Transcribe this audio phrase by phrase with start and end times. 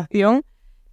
[0.00, 0.44] generación,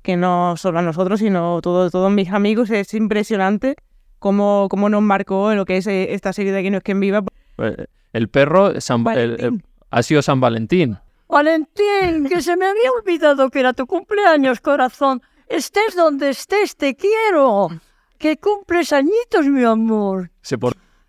[0.02, 2.70] que no solo a nosotros, sino todo, todos mis amigos.
[2.71, 3.75] Es impresionante
[4.20, 6.99] cómo, cómo nos marcó lo que es eh, esta serie de Aquí no es quien
[6.99, 7.23] viva.
[7.60, 9.63] Eh, El perro San- el- el- Valentín.
[9.91, 10.97] ha sido San Valentín.
[11.29, 15.21] Valentín, que se me había olvidado que era tu cumpleaños, corazón.
[15.48, 17.70] Estés donde estés, te quiero.
[18.18, 20.32] Que cumples añitos, mi amor.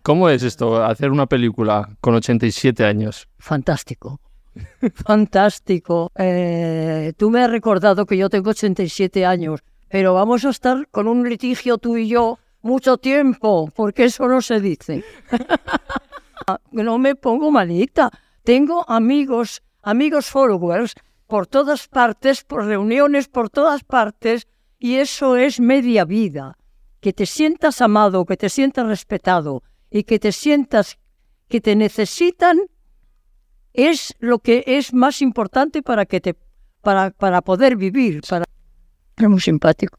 [0.03, 3.27] ¿Cómo es esto, hacer una película con 87 años?
[3.39, 4.19] Fantástico.
[5.05, 6.11] Fantástico.
[6.15, 11.07] Eh, tú me has recordado que yo tengo 87 años, pero vamos a estar con
[11.07, 15.03] un litigio tú y yo mucho tiempo, porque eso no se dice.
[16.71, 18.11] no me pongo malita.
[18.43, 20.95] Tengo amigos, amigos followers
[21.27, 24.47] por todas partes, por reuniones por todas partes,
[24.79, 26.57] y eso es media vida.
[27.01, 30.97] Que te sientas amado, que te sientas respetado y que te sientas
[31.47, 32.59] que te necesitan
[33.73, 36.35] es lo que es más importante para que te
[36.81, 38.21] para, para poder vivir.
[38.27, 38.45] Para...
[39.17, 39.98] Es muy simpático.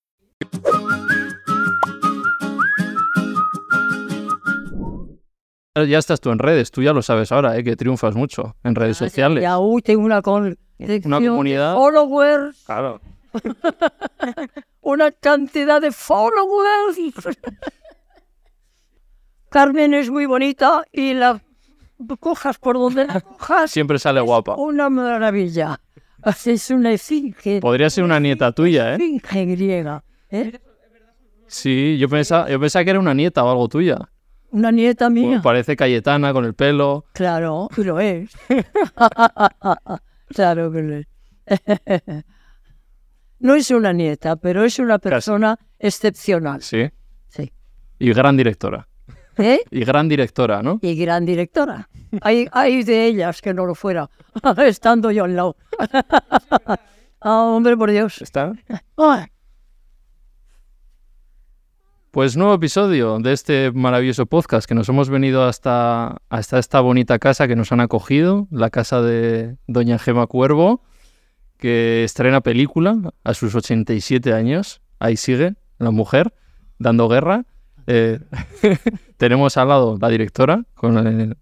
[5.73, 7.63] Ya estás tú en redes, tú ya lo sabes ahora, ¿eh?
[7.63, 9.41] que triunfas mucho en redes sociales.
[9.41, 10.57] Ya, uy, tengo una, con,
[11.01, 11.75] comunidad.
[11.75, 12.99] followers, Claro.
[14.81, 16.97] una cantidad de followers.
[19.49, 21.41] Carmen es muy bonita y la
[22.19, 23.71] cojas por donde la cojas.
[23.71, 24.55] Siempre sale guapa.
[24.55, 25.79] Una maravilla.
[26.45, 27.61] Es una esfinge.
[27.61, 28.95] Podría ser una nieta tuya, ¿eh?
[28.95, 30.03] esfinge griega.
[30.31, 30.59] ¿Eh?
[31.47, 33.97] Sí, yo pensaba, yo pensaba que era una nieta o algo tuya.
[34.51, 35.29] Una nieta mía.
[35.29, 37.05] Pues parece Cayetana con el pelo.
[37.13, 38.31] Claro, lo es.
[40.29, 41.07] claro que lo es.
[43.41, 46.61] No es una nieta, pero es una persona excepcional.
[46.61, 46.91] Sí.
[47.27, 47.51] Sí.
[47.97, 48.87] Y gran directora.
[49.35, 49.61] ¿Eh?
[49.71, 50.77] Y gran directora, ¿no?
[50.83, 51.89] Y gran directora.
[52.21, 54.07] Hay, hay de ellas que no lo fuera,
[54.57, 55.55] estando yo al lado.
[57.19, 58.21] Ah, hombre, por Dios.
[58.21, 58.53] ¿Está?
[62.11, 67.19] Pues nuevo episodio de este maravilloso podcast que nos hemos venido hasta, hasta esta bonita
[67.19, 70.81] casa que nos han acogido, la casa de Doña Gema Cuervo,
[71.57, 74.81] que estrena película a sus 87 años.
[74.99, 76.33] Ahí sigue la mujer
[76.79, 77.45] dando guerra.
[77.87, 78.19] Eh,
[79.17, 81.37] tenemos al lado la directora, con el-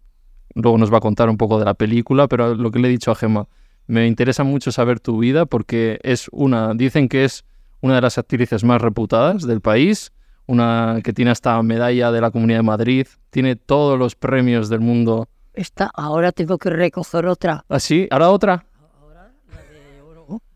[0.54, 2.92] luego nos va a contar un poco de la película, pero lo que le he
[2.92, 3.48] dicho a Gema,
[3.88, 7.44] me interesa mucho saber tu vida porque es una, dicen que es
[7.82, 10.12] una de las actrices más reputadas del país,
[10.50, 14.80] una que tiene hasta medalla de la Comunidad de Madrid, tiene todos los premios del
[14.82, 15.28] mundo.
[15.54, 17.64] esta, ahora tengo que recoger otra.
[17.70, 18.08] ¿Ah, sí?
[18.12, 18.66] ¿Ahora otra?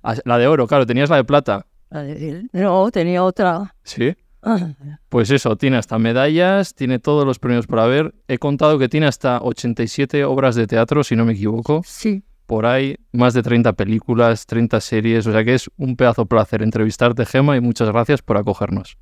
[0.04, 1.66] Ah, La de oro, claro, tenías la de plata.
[1.90, 3.76] La de- No, tenía otra.
[3.84, 4.16] Sí.
[4.42, 4.74] Ah,
[5.10, 8.14] Pues eso, tiene hasta medallas, tiene todos los premios por haber.
[8.28, 11.82] He contado que tiene hasta 87 obras de teatro, si no me equivoco.
[11.86, 15.26] Sí, Por ahí, más de 30 películas, 30 series.
[15.28, 18.98] O sea que es un pedazo placer entrevistarte, Gema, y muchas gracias por acogernos.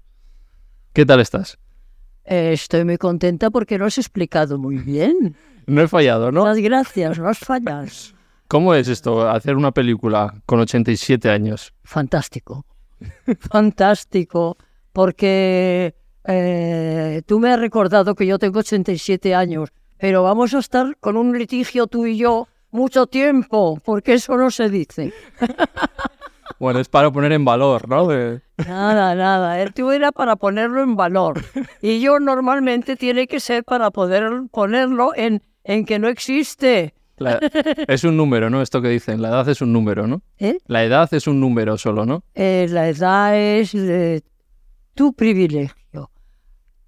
[0.94, 1.58] ¿Qué tal estás?
[2.24, 5.36] eh, estoy muy contenta porque lo has explicado muy bien.
[5.68, 6.46] No he fallado, ¿no?
[6.46, 7.86] Las gracias, no has fallado.
[8.48, 11.72] ¿Cómo es esto, hacer una película con 87 años?
[11.84, 12.66] Fantástico.
[13.40, 14.58] Fantástico.
[14.92, 15.94] Porque
[16.26, 19.70] eh, tú me has recordado que yo tengo 87 años,
[20.00, 24.50] pero vamos a estar con un litigio tú y yo mucho tiempo, porque eso no
[24.50, 25.14] se dice.
[26.62, 28.06] Bueno, es para poner en valor, ¿no?
[28.08, 29.60] De- Nada, nada.
[29.64, 31.42] El tú era para ponerlo en valor.
[31.82, 36.94] Y yo normalmente tiene que ser para poder ponerlo en, en que no existe.
[37.18, 37.40] la-
[37.88, 38.62] es un número, ¿no?
[38.62, 40.22] Esto que dicen, la edad es un número, ¿no?
[40.38, 40.60] ¿eh?
[40.68, 42.24] La edad es un número solo, ¿no?
[42.36, 44.22] Eh, la edad es eh,
[44.94, 46.12] tu privilegio,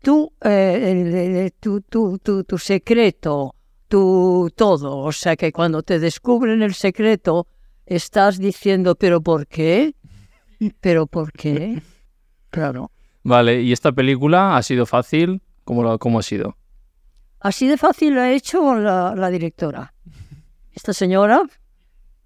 [0.03, 3.55] tu, eh, tu, tu, tu, tu secreto,
[3.87, 4.99] tu todo.
[4.99, 7.47] O sea que cuando te descubren el secreto,
[7.85, 9.95] estás diciendo, ¿pero por qué?
[10.81, 11.81] ¿Pero por qué?
[12.49, 12.91] Claro.
[13.23, 15.41] Vale, ¿y esta película ha sido fácil?
[15.63, 16.57] ¿Cómo, lo- cómo ha sido?
[17.39, 19.93] Así de fácil lo ha hecho la, la directora.
[20.73, 21.43] Esta señora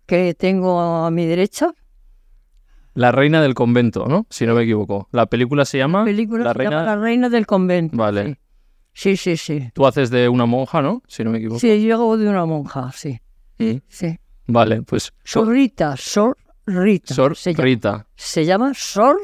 [0.05, 1.73] que tengo a mi derecha,
[2.93, 4.25] La reina del convento, ¿no?
[4.29, 5.07] Si no me equivoco.
[5.11, 6.03] La película se llama...
[6.05, 6.95] película La se llama reina...
[6.95, 7.95] La Reina del Convento.
[7.97, 8.39] Vale.
[8.93, 9.69] Sí, sí, sí.
[9.75, 11.03] Tú haces de una monja, ¿no?
[11.07, 11.59] Si no me equivoco.
[11.59, 13.19] Sí, yo hago de una monja, sí.
[13.59, 13.77] Mm.
[13.87, 14.17] Sí.
[14.47, 15.13] Vale, pues...
[15.23, 17.13] Sorrita, sor, Rita.
[17.13, 17.63] Sor se llama.
[17.63, 19.17] Rita, Se llama Sor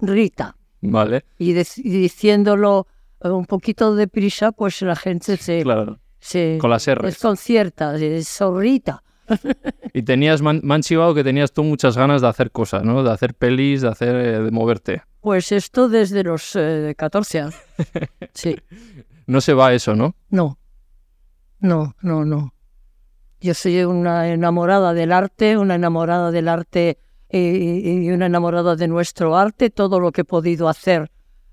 [0.00, 0.56] Rita.
[0.82, 1.24] ¿vale?
[1.38, 2.86] Y, diciéndolo
[3.22, 7.02] eh, un poquito deprisa, pues la gente se, Claro, se con las R's.
[7.04, 7.96] desconcierta.
[7.96, 9.02] Es Sor Rita.
[9.92, 13.02] Y tenías, man- me han chivado que tenías tú muchas ganas de hacer cosas, ¿no?
[13.02, 15.02] De hacer pelis, de hacer, eh, de moverte.
[15.20, 17.54] Pues esto desde los eh, 14 años.
[18.34, 18.56] Sí.
[19.26, 20.14] No se va eso, ¿no?
[20.30, 20.58] No,
[21.58, 22.54] no, no, no.
[23.40, 26.98] Yo soy una enamorada del arte, una enamorada del arte
[27.28, 31.10] eh, y una enamorada de nuestro arte, todo lo que he podido hacer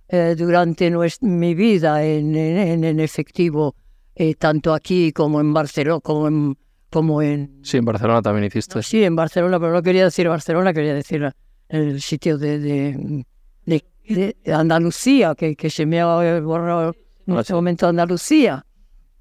[0.09, 3.75] eh, durante nues- mi vida en, en- en efectivo,
[4.15, 6.57] eh, tanto aquí como en Barcelona, como en,
[6.89, 7.59] como en...
[7.63, 8.81] Sí, en Barcelona también hiciste.
[8.83, 11.31] Sí, en Barcelona, pero no quería decir Barcelona, quería decir
[11.69, 13.25] el sitio de, de,
[13.65, 13.85] de-
[14.43, 16.93] de Andalucía, que, que se me ha borrado
[17.27, 18.65] en Ah, este momento Andalucía.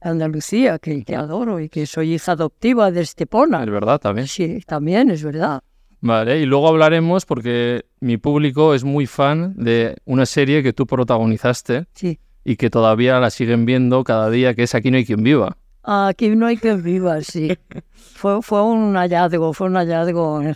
[0.00, 3.62] Andalucía, que, que adoro y que soy hija adoptiva de Estepona.
[3.64, 4.26] Es verdad, también.
[4.26, 5.62] Sí, también es verdad.
[6.00, 10.86] Vale, y luego hablaremos porque mi público es muy fan de una serie que tú
[10.86, 12.20] protagonizaste Sí.
[12.44, 15.56] y que todavía la siguen viendo cada día, que es Aquí no hay quien viva.
[15.82, 17.56] Aquí no hay que viva, sí.
[17.92, 20.42] Fue, fue un hallazgo, fue un hallazgo.
[20.42, 20.54] eh,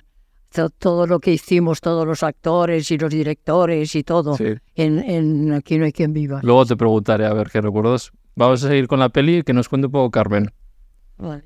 [0.53, 4.55] to- Todo lo que hicimos, todos los actores y los directores y todo, Sí.
[4.77, 6.41] en, en Aquí no hay quien viva.
[6.43, 8.13] Luego te preguntaré a ver qué recuerdos.
[8.35, 10.53] Vamos a seguir con la peli, que nos cuente un poco Carmen.
[11.19, 11.45] Vale.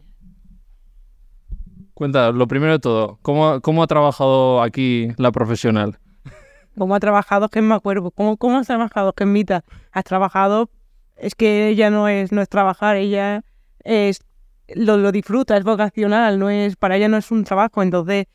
[1.94, 5.98] Cuenta, lo primero de todo, ¿cómo, cómo ha trabajado aquí la profesional?
[6.76, 8.10] ¿Cómo ha trabajado Gemma Cuervo?
[8.10, 9.64] ¿Cómo, cómo has trabajado Gemita?
[9.92, 10.70] Has trabajado,
[11.16, 13.44] es que ella no es, no es trabajar, ella
[13.84, 14.24] es
[14.74, 18.26] lo, lo disfruta, es vocacional, no es, para ella no es un trabajo, entonces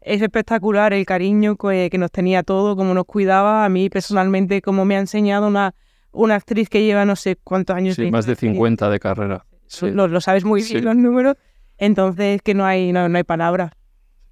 [0.00, 4.62] es espectacular el cariño que, que nos tenía todo, cómo nos cuidaba, a mí personalmente,
[4.62, 5.74] como me ha enseñado una,
[6.12, 7.96] una actriz que lleva no sé cuántos años.
[7.96, 8.52] Sí, más de actriz.
[8.52, 9.46] 50 de carrera.
[9.66, 9.90] Sí.
[9.90, 10.84] Lo, lo sabes muy bien Sí.
[10.84, 11.36] los números,
[11.78, 13.72] entonces que no hay, no, no hay palabras.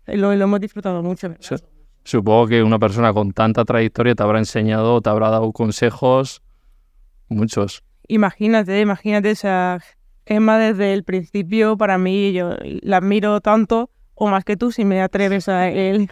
[0.07, 1.35] Lo, lo hemos disfrutado mucho.
[2.05, 6.43] Supongo que una persona con tanta trayectoria te habrá enseñado, te habrá dado consejos,
[7.29, 7.83] muchos.
[8.09, 9.79] Imagínate, imagínate, o sea,
[10.27, 14.85] Gemma desde el principio, para mí, yo la admiro tanto, o más que tú, si
[14.87, 16.09] me atreves a él,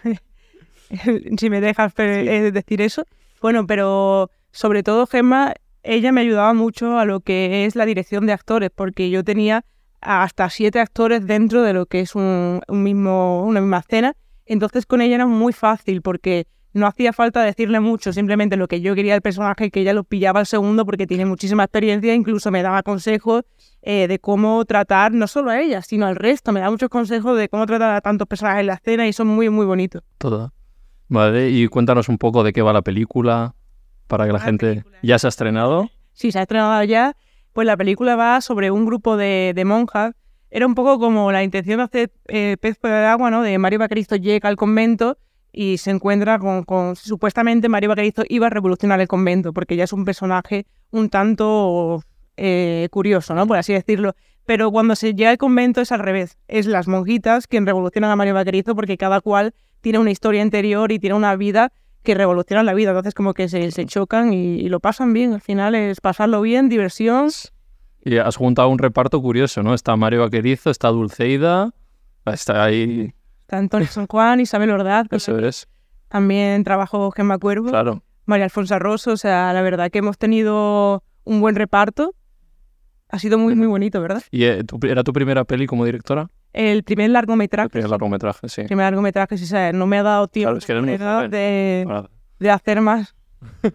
[1.37, 3.03] si me dejas pe- eh, decir eso.
[3.41, 8.25] Bueno, pero sobre todo Gemma, ella me ayudaba mucho a lo que es la dirección
[8.25, 9.63] de actores, porque yo tenía
[10.01, 14.15] hasta siete actores dentro de lo que es un, mismo, una misma escena.
[14.47, 18.81] Entonces con ella era muy fácil porque no hacía falta decirle mucho, simplemente lo que
[18.81, 22.49] yo quería del personaje, que ella lo pillaba al segundo porque tiene muchísima experiencia, incluso
[22.49, 23.43] me daba consejos
[23.83, 26.51] eh, de cómo tratar no solo a ella, sino al resto.
[26.51, 29.27] Me da muchos consejos de cómo tratar a tantos personajes en la escena y son
[29.27, 30.01] muy, muy bonitos.
[30.17, 30.51] Todo.
[31.09, 33.53] Vale, y cuéntanos un poco de qué va la película,
[34.07, 34.67] para que la La gente...
[34.67, 34.97] película.
[35.03, 35.89] ¿Ya se ha estrenado?
[36.13, 37.15] Sí, se ha estrenado ya.
[37.53, 40.13] Pues la película va sobre un grupo de, de monjas.
[40.49, 43.41] Era un poco como la intención de hacer eh, Pez por el agua, ¿no?
[43.41, 45.17] De Mario Bacaristo llega al convento
[45.51, 49.83] y se encuentra con, con- Supuestamente Mario Bacaristo iba a revolucionar el convento, porque ella
[49.85, 52.01] es un personaje un tanto
[52.37, 53.45] eh, curioso, ¿no?
[53.47, 54.13] Por así decirlo.
[54.45, 56.37] Pero cuando se llega al convento es al revés.
[56.47, 60.91] Es las monjitas quien revolucionan a Mario Bacaristo porque cada cual tiene una historia interior
[60.91, 61.71] y tiene una vida
[62.07, 62.91] que revolucionan la vida.
[62.91, 65.33] Entonces como que se, se chocan y, y lo pasan bien.
[65.33, 67.29] Al final es pasarlo bien, diversión.
[68.03, 69.73] Y has juntado un reparto curioso, ¿no?
[69.73, 71.71] Está Mario Vaquerizo, está Dulceida,
[72.25, 73.13] está ahí...
[73.41, 75.07] Está Antonio San Juan, Isabel Ordaz.
[75.11, 75.67] Eso es,
[76.07, 78.01] También trabajo Gemma Cuervo, claro.
[78.25, 79.11] María Alfonso Rosso.
[79.11, 82.13] O sea, la verdad que hemos tenido un buen reparto.
[83.09, 84.21] Ha sido muy, muy bonito, ¿verdad?
[84.31, 86.29] ¿Y eh, tu- era tu primera peli como directora?
[86.57, 87.65] El primer largometraje.
[87.67, 88.61] El primer largometraje, sí.
[88.61, 90.97] el primer largometraje, sí, sea, no me ha dado tiempo Claro, es que eres muy
[90.97, 91.31] la verdad, joven.
[91.31, 92.03] de,
[92.39, 93.15] de hacer más.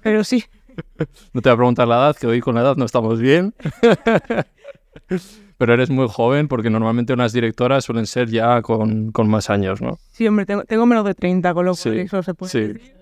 [0.03, 0.45] Pero sí,
[1.33, 3.55] No te voy a preguntar la edad, que hoy con la edad no estamos bien.
[5.59, 9.81] Pero eres muy joven porque normalmente unas directoras suelen ser ya con, con más años,
[9.81, 9.99] ¿no?
[10.11, 12.61] sí, hombre, tengo, tengo menos de 30, con lo cual Sí, eso se puede sí.
[12.61, 12.95] decir.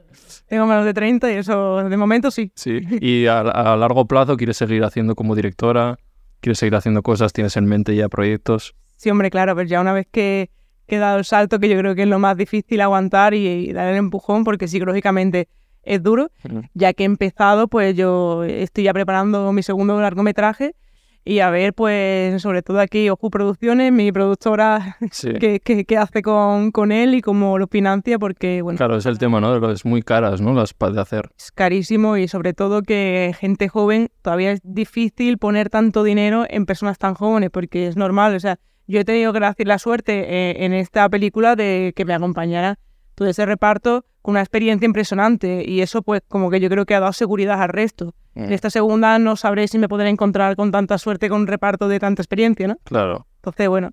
[0.46, 2.52] Tengo menos de 30 y eso, de momento sí.
[2.54, 2.80] Sí.
[3.00, 5.98] Y a, a largo plazo quieres seguir haciendo como directora,
[6.40, 8.74] quieres seguir haciendo cosas, tienes en mente ya proyectos.
[9.00, 10.50] Sí, hombre, claro, pero ya una vez que,
[10.86, 13.46] que he dado el salto, que yo creo que es lo más difícil aguantar y,
[13.46, 15.48] y dar el empujón, porque psicológicamente
[15.82, 16.30] es duro,
[16.74, 20.74] ya que he empezado, pues yo estoy ya preparando mi segundo largometraje
[21.24, 25.32] y a ver, pues sobre todo aquí Oju Producciones, mi productora, Sí.
[25.40, 29.06] qué, qué- qué hace con, con él y cómo lo financia, porque bueno, Claro, es
[29.06, 29.70] el tema, ¿no?
[29.70, 30.52] Es muy caras, ¿no?
[30.52, 31.30] Las de hacer.
[31.38, 36.66] es carísimo y sobre todo que gente joven todavía es difícil poner tanto dinero en
[36.66, 38.58] personas tan jóvenes porque es normal, o sea,
[38.90, 40.12] yo he tenido gracias la suerte
[40.50, 42.78] eh, en esta película de que me acompañara
[43.14, 46.94] todo ese reparto con una experiencia impresionante y eso pues como que yo creo que
[46.94, 48.14] ha dado seguridad al resto.
[48.34, 51.88] En esta segunda no sabré si me podré encontrar con tanta suerte con un reparto
[51.88, 52.76] de tanta experiencia, ¿no?
[52.84, 53.26] Claro.
[53.36, 53.90] Entonces, bueno,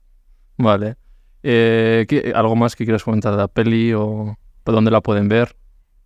[0.57, 0.95] Vale.
[1.43, 5.27] Eh, ¿qué- ¿Algo más que quieras comentar de la peli o por dónde la pueden
[5.27, 5.55] ver?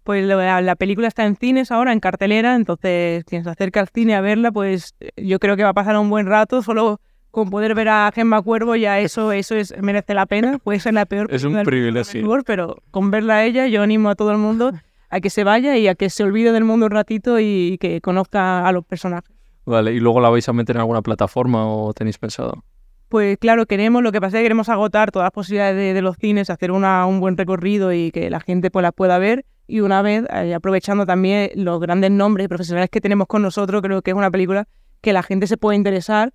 [0.03, 3.87] Pues la, la película está en cines ahora, en cartelera, entonces quien se acerca al
[3.89, 6.99] cine a verla, pues eh, yo creo que va a pasar un buen rato, solo
[7.31, 10.93] con poder ver a Gemma Cuervo ya eso, eso es, merece la pena, puede ser
[10.93, 12.43] la peor Es un privilegio.
[12.45, 14.71] pero con verla a ella yo animo a todo el mundo
[15.09, 17.99] a que se vaya y a que se olvide del mundo un ratito y que
[18.01, 19.29] conozca a los personajes.
[19.65, 22.63] Vale, ¿y luego la vais a meter en alguna plataforma o tenéis pensado?
[23.09, 26.01] Pues claro, queremos, lo que pasa es que queremos agotar todas las posibilidades de, de
[26.01, 29.45] los cines, hacer una, un buen recorrido y que la gente pues la pueda ver.
[29.67, 34.01] Y una vez, eh, aprovechando también los grandes nombres profesionales que tenemos con nosotros, creo
[34.01, 34.67] que es una película
[35.01, 36.33] que la gente se puede interesar.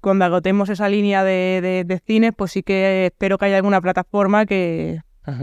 [0.00, 3.80] Cuando agotemos esa línea de, de- de cines, pues sí que espero que haya alguna
[3.80, 5.00] plataforma que,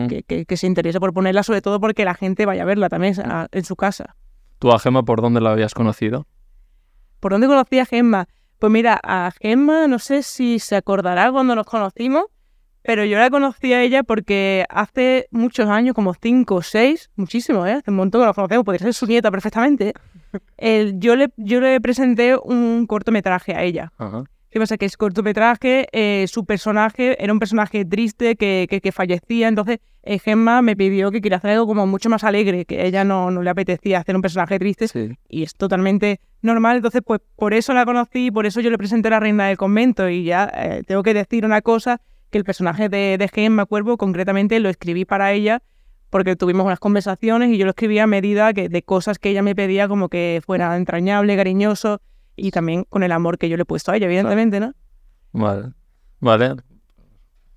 [0.07, 2.87] que, que- que se interese por ponerla, sobre todo porque la gente vaya a verla
[2.89, 4.15] también a- en su casa.
[4.59, 6.25] ¿Tú a Gemma por dónde la habías conocido?
[7.19, 8.27] ¿Por dónde conocí a Gemma?
[8.59, 12.23] Pues mira, a Gemma no sé si se acordará cuando nos conocimos,
[12.81, 17.65] pero yo la conocí a ella porque hace muchos años, como cinco o seis, muchísimo,
[17.65, 17.73] ¿eh?
[17.73, 19.93] Hace un montón que nos conocemos, podría ser su nieta perfectamente.
[20.57, 23.91] El- yo, le, yo le presenté un cortometraje a ella.
[23.97, 24.23] Ajá.
[24.55, 24.77] ¿Qué pasa?
[24.77, 29.79] Que ese cortometraje, eh, su personaje era un personaje triste que, que, que fallecía, entonces
[30.03, 33.03] eh, Gemma me pidió que quería hacer algo como mucho más alegre, que a ella
[33.03, 35.09] no, no le apetecía hacer un personaje triste Sí.
[35.27, 36.77] y es totalmente normal.
[36.77, 39.57] Entonces, pues por eso la conocí, por eso yo le presenté a la reina del
[39.57, 40.07] convento.
[40.07, 43.97] Y ya eh, tengo que decir una cosa, que el personaje de, de Gemma Cuervo,
[43.97, 45.63] concretamente, lo escribí para ella
[46.09, 49.41] porque tuvimos unas conversaciones y yo lo escribía a medida que, de cosas que ella
[49.41, 51.99] me pedía, como que fuera entrañable, cariñoso
[52.35, 54.73] y también con el amor que yo le he puesto a ella, evidentemente, ¿no?
[55.31, 55.71] Vale.
[56.19, 56.55] Vale.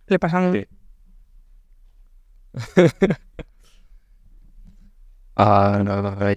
[0.07, 0.53] Le pasan...
[0.53, 0.67] Sí.
[5.37, 6.37] Ah, no, no, ahí.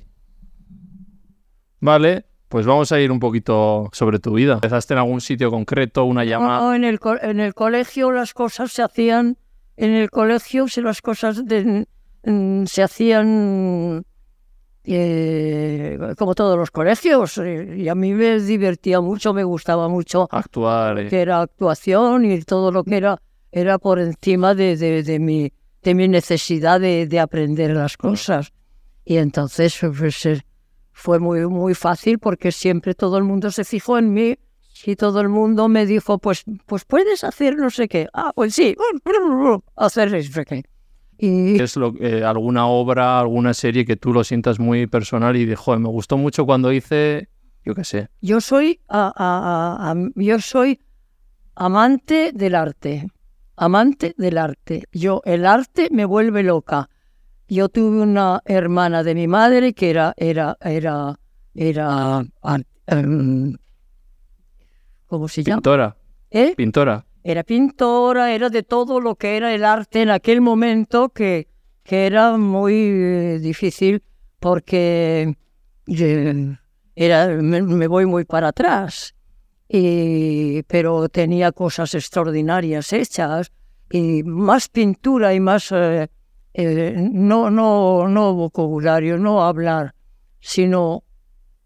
[1.79, 4.53] Vale, pues vamos a ir un poquito sobre tu vida.
[4.53, 6.59] ¿Empezaste en algún sitio concreto, una llamada?
[6.59, 9.37] No, en, el, co- en el colegio las cosas se hacían,
[9.77, 11.87] en el colegio si las cosas de-
[12.25, 14.05] mm, se hacían
[14.83, 17.37] eh, como todos los colegios.
[17.37, 20.99] eh, Y a mí me divertía mucho, me gustaba mucho Actuar.
[20.99, 21.07] eh.
[21.09, 23.21] que era actuación y todo lo que era
[23.53, 25.51] era por encima de, de, de mi,
[25.83, 28.53] de mi necesidad de, de aprender las cosas.
[29.03, 30.25] Y entonces pues,
[30.93, 34.37] fue muy, muy fácil porque siempre todo el mundo se fijó en mí
[34.85, 38.07] y todo el mundo me dijo, pues, pues puedes hacer no sé qué.
[38.13, 38.75] Ah, pues sí,
[39.75, 40.63] hacer no sé qué.
[41.23, 45.35] Y ¿Qué es lo, eh, alguna obra, alguna serie que tú lo sientas muy personal
[45.37, 47.29] y de, joder, me gustó mucho cuando hice,
[47.63, 48.07] yo qué sé.
[48.21, 50.79] yo soy, a- a- a- a- yo soy
[51.53, 53.05] amante del arte,
[53.55, 54.85] amante del arte.
[54.91, 56.89] Yo, el arte me vuelve loca.
[57.47, 61.19] Yo tuve una hermana de mi madre que era, era, era,
[61.53, 62.23] era,
[62.87, 63.55] em,
[65.05, 65.57] ¿cómo se llama?
[65.57, 65.97] Pintora,
[66.31, 66.53] ¿Eh?
[66.55, 67.05] pintora.
[67.23, 71.47] Era pintora, era de todo lo que era el arte en aquel momento que,
[71.83, 74.03] que era muy eh, difícil
[74.39, 75.35] porque
[75.87, 76.57] eh,
[76.95, 79.15] era, me, voy muy para atrás.
[79.69, 83.51] Y, pero tenía cosas extraordinarias hechas
[83.89, 86.07] y más pintura y más, eh,
[87.11, 89.93] no, no, no vocabulario, no hablar,
[90.39, 91.03] sino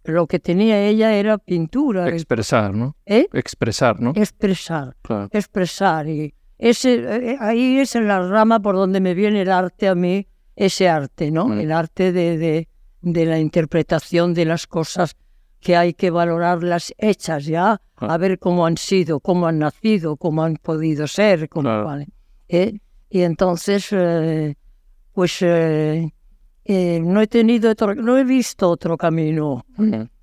[0.05, 2.95] lo que tenía ella era pintura, Expresar, ¿no?
[3.05, 3.27] ¿eh?
[3.33, 4.13] Expresar, ¿no?
[4.15, 5.29] expresar Claro.
[5.31, 6.93] expresar y ese
[7.31, 10.87] eh, ahí es en la rama por donde me viene el arte a mí ese
[10.87, 12.67] arte no el arte de, de,
[13.01, 15.15] de la interpretación de las cosas
[15.59, 20.43] que hay que valorarlas hechas ya a ver cómo han sido cómo han nacido cómo
[20.43, 21.85] han podido ser cómo Claro.
[21.85, 22.07] vale
[22.47, 22.79] ¿eh?
[23.09, 24.55] y entonces eh,
[25.13, 25.41] pues
[26.65, 29.65] eh, no he tenido otro, no he visto otro camino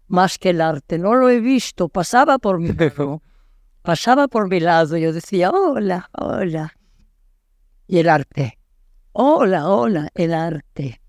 [0.08, 0.98] más que el arte.
[0.98, 3.22] No lo he visto, pasaba por mi lado.
[3.82, 4.96] pasaba por mi lado.
[4.96, 6.74] Yo decía, hola, hola.
[7.86, 8.58] Y el arte.
[9.12, 11.00] Hola, hola, el arte.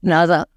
[0.00, 0.48] Nada,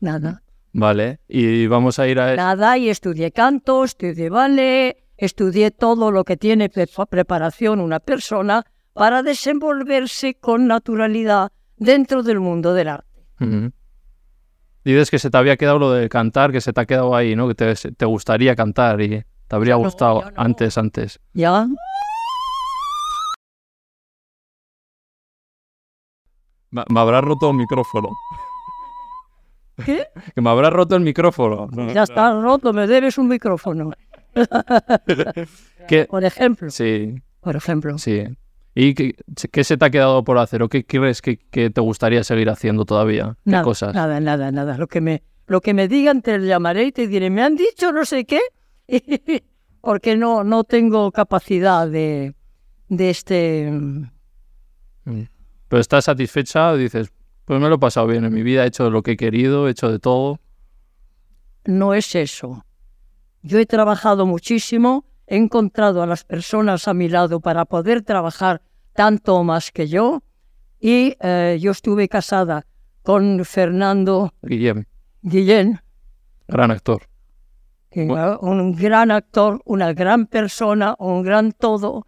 [0.00, 0.42] nada,
[0.72, 2.36] Vale, y vamos a ir a...
[2.36, 2.76] nada.
[2.78, 9.22] Y estudié canto, estudié ballet, estudié todo lo que tiene pre- preparación una persona para
[9.22, 13.15] desenvolverse con naturalidad dentro del mundo del arte.
[14.84, 17.34] Dices que se te había quedado lo de cantar, que se te ha quedado ahí,
[17.36, 17.48] ¿no?
[17.48, 20.30] Que te, te gustaría cantar y te habría no, gustado no.
[20.36, 21.20] antes, antes.
[21.34, 21.66] ¿Ya?
[26.70, 28.08] Me, me habrá roto el micrófono.
[29.84, 30.06] ¿Qué?
[30.34, 31.68] Que me habrá roto el micrófono.
[31.92, 33.92] Ya está roto, me debes un micrófono.
[35.88, 36.04] ¿Qué?
[36.06, 37.96] Por ejemplo, Sí, por ejemplo.
[37.98, 38.24] sí.
[38.78, 39.14] ¿Y qué,
[39.50, 42.50] qué se te ha quedado por hacer o qué crees que, que te gustaría seguir
[42.50, 43.38] haciendo todavía?
[43.42, 43.94] ¿Qué Nada, cosas?
[43.94, 44.76] nada, nada, nada.
[44.76, 47.90] Lo que me, lo que me digan te llamaré y te diré, me han dicho
[47.90, 48.38] no sé qué,
[49.80, 52.34] porque no, no tengo capacidad de,
[52.90, 53.72] de este,
[55.04, 57.10] Pero estás satisfecha, dices,
[57.46, 59.68] pues me lo he pasado bien en mi vida, he hecho lo que he querido,
[59.68, 60.38] he hecho de todo.
[61.64, 62.62] No es eso.
[63.42, 68.62] Yo he trabajado muchísimo, he encontrado a las personas a mi lado para poder trabajar
[68.92, 70.22] tanto o más que yo
[70.80, 72.66] y eh, yo estuve casada
[73.02, 74.84] con Fernando Guillem,
[75.22, 75.80] Guillén,
[76.48, 77.02] gran actor.
[77.94, 82.06] un gran actor, una gran persona, un gran todo,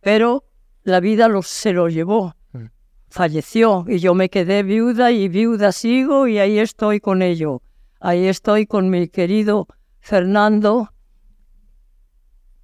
[0.00, 0.44] pero
[0.82, 2.34] la vida lo, se lo llevó.
[2.52, 2.66] Mm.
[3.08, 7.62] Falleció y yo me quedé viuda y viuda sigo y ahí estoy con ello.
[8.00, 9.66] Ahí estoy con mi querido
[10.00, 10.90] Fernando,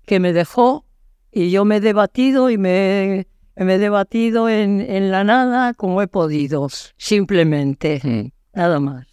[0.06, 0.84] que me dejó
[1.30, 6.02] y yo me he debatido y me, me he debatido en, en la nada como
[6.02, 8.30] he podido, simplemente, Mm.
[8.58, 9.06] nada más.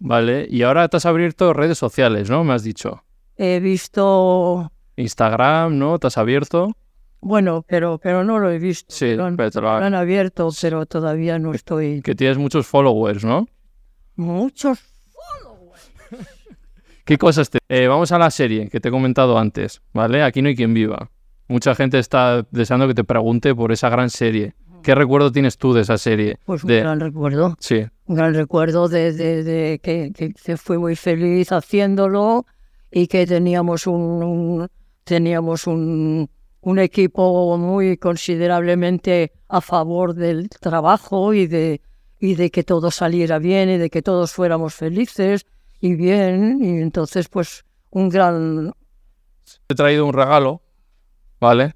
[0.00, 2.42] Vale, y ahora te has abierto redes sociales, ¿no?
[2.44, 3.04] Me has dicho.
[3.36, 5.98] He visto Instagram, ¿no?
[5.98, 6.72] Te has abierto.
[7.20, 8.92] Bueno, pero, pero no lo he visto.
[8.92, 12.02] Sí, lo han, pero lo lo han abierto, pero todavía no estoy.
[12.02, 13.46] que tienes muchos followers, ¿no?
[14.16, 14.80] Muchos.
[17.04, 17.58] ¿Qué cosas te...
[17.68, 20.22] Eh, vamos a la serie que te he comentado antes, ¿vale?
[20.22, 21.10] Aquí no hay quien viva.
[21.48, 24.54] Mucha gente está deseando que te pregunte por esa gran serie.
[24.82, 26.38] ¿Qué recuerdo tienes tú de esa serie?
[26.44, 27.56] Pues un De- gran recuerdo.
[27.60, 32.46] Sí, Un gran recuerdo de, de- de que, que, que fui muy feliz haciéndolo
[32.90, 34.68] y que teníamos un, un-
[35.04, 36.28] teníamos un,
[36.60, 41.80] un equipo muy considerablemente a favor del trabajo y de,
[42.18, 45.46] y de que todo saliera bien y de que todos fuéramos felices
[45.82, 46.58] y bien.
[46.64, 48.72] Y entonces, pues, un gran
[49.68, 50.62] he traído un regalo,
[51.40, 51.74] ¿vale?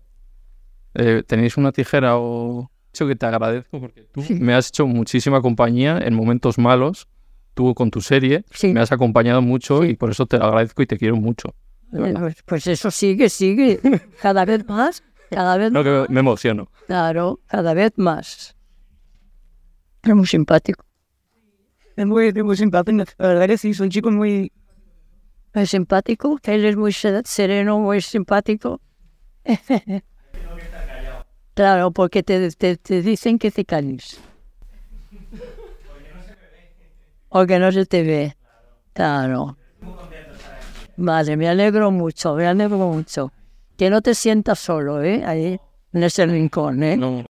[0.95, 2.71] Eh, ¿Tenéis una tijera o...?
[2.99, 4.33] Que te agradezco porque tú Sí.
[4.37, 7.09] me has hecho muchísima compañía en momentos malos.
[7.53, 8.73] Tú con tu serie Sí.
[8.73, 11.55] me has acompañado mucho y por eso te lo agradezco y te quiero mucho.
[11.91, 13.81] Pues, pues eso sigue, sigue.
[14.23, 16.71] Cada vez más, cada vez No, que me emociono.
[16.87, 18.57] Claro, cada vez más.
[20.03, 20.86] Es muy simpático.
[21.97, 23.05] Es muy, es muy simpático.
[23.19, 24.53] La verdad que sí, son chicos muy...
[25.55, 26.39] Es simpático.
[26.43, 28.81] Él es muy se- sereno, muy simpático.
[31.55, 34.21] claro, porque te, te, te dicen que te calles.
[37.31, 38.37] Porque no se te ve.
[38.93, 39.57] Claro.
[40.99, 43.33] Vale, me alegro mucho, me alegro mucho.
[43.77, 45.23] Que no te sientas solo, ¿eh?
[45.25, 45.59] Ahí,
[45.93, 46.97] en ese rincón, ¿eh?
[46.97, 47.25] No.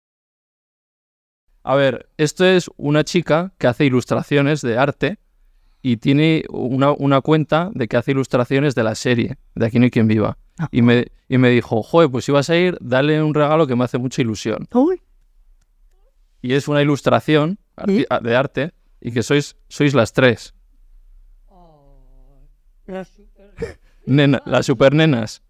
[1.65, 5.19] A ver, esto es una chica que hace ilustraciones de arte
[5.81, 9.85] y tiene una, una cuenta de que hace ilustraciones de la serie, de Aquí no
[9.85, 10.39] hay quien viva.
[10.71, 13.75] Y me, y me dijo, joder, pues si vas a ir, dale un regalo que
[13.77, 14.69] me hace mucha ilusión.
[14.75, 15.01] Uy,
[16.41, 18.05] Y es una ilustración ¿Sí?
[18.23, 20.55] de arte y que sois, sois las tres.
[24.07, 25.43] Nena, las supernenas.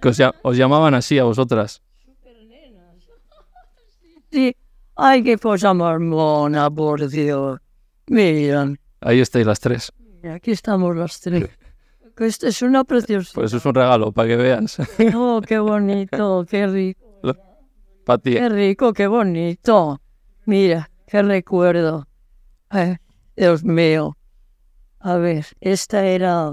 [0.00, 1.82] Que os, lla- os llamaban así a vosotras.
[4.30, 4.54] Sí.
[4.96, 7.60] Ay, qué cosa más mona, por Dios.
[8.08, 9.92] Mira, Ahí estáis las tres.
[10.34, 11.48] aquí estamos las tres.
[12.16, 13.30] Esto es una preciosa.
[13.34, 14.78] Pues es un regalo para que veas.
[15.14, 17.22] Oh, qué bonito, qué rico,
[18.04, 18.32] para ti.
[18.32, 20.00] qué rico, qué bonito.
[20.46, 22.08] Mira, qué recuerdo.
[23.36, 24.16] Dios mío.
[24.98, 26.52] A ver, esta era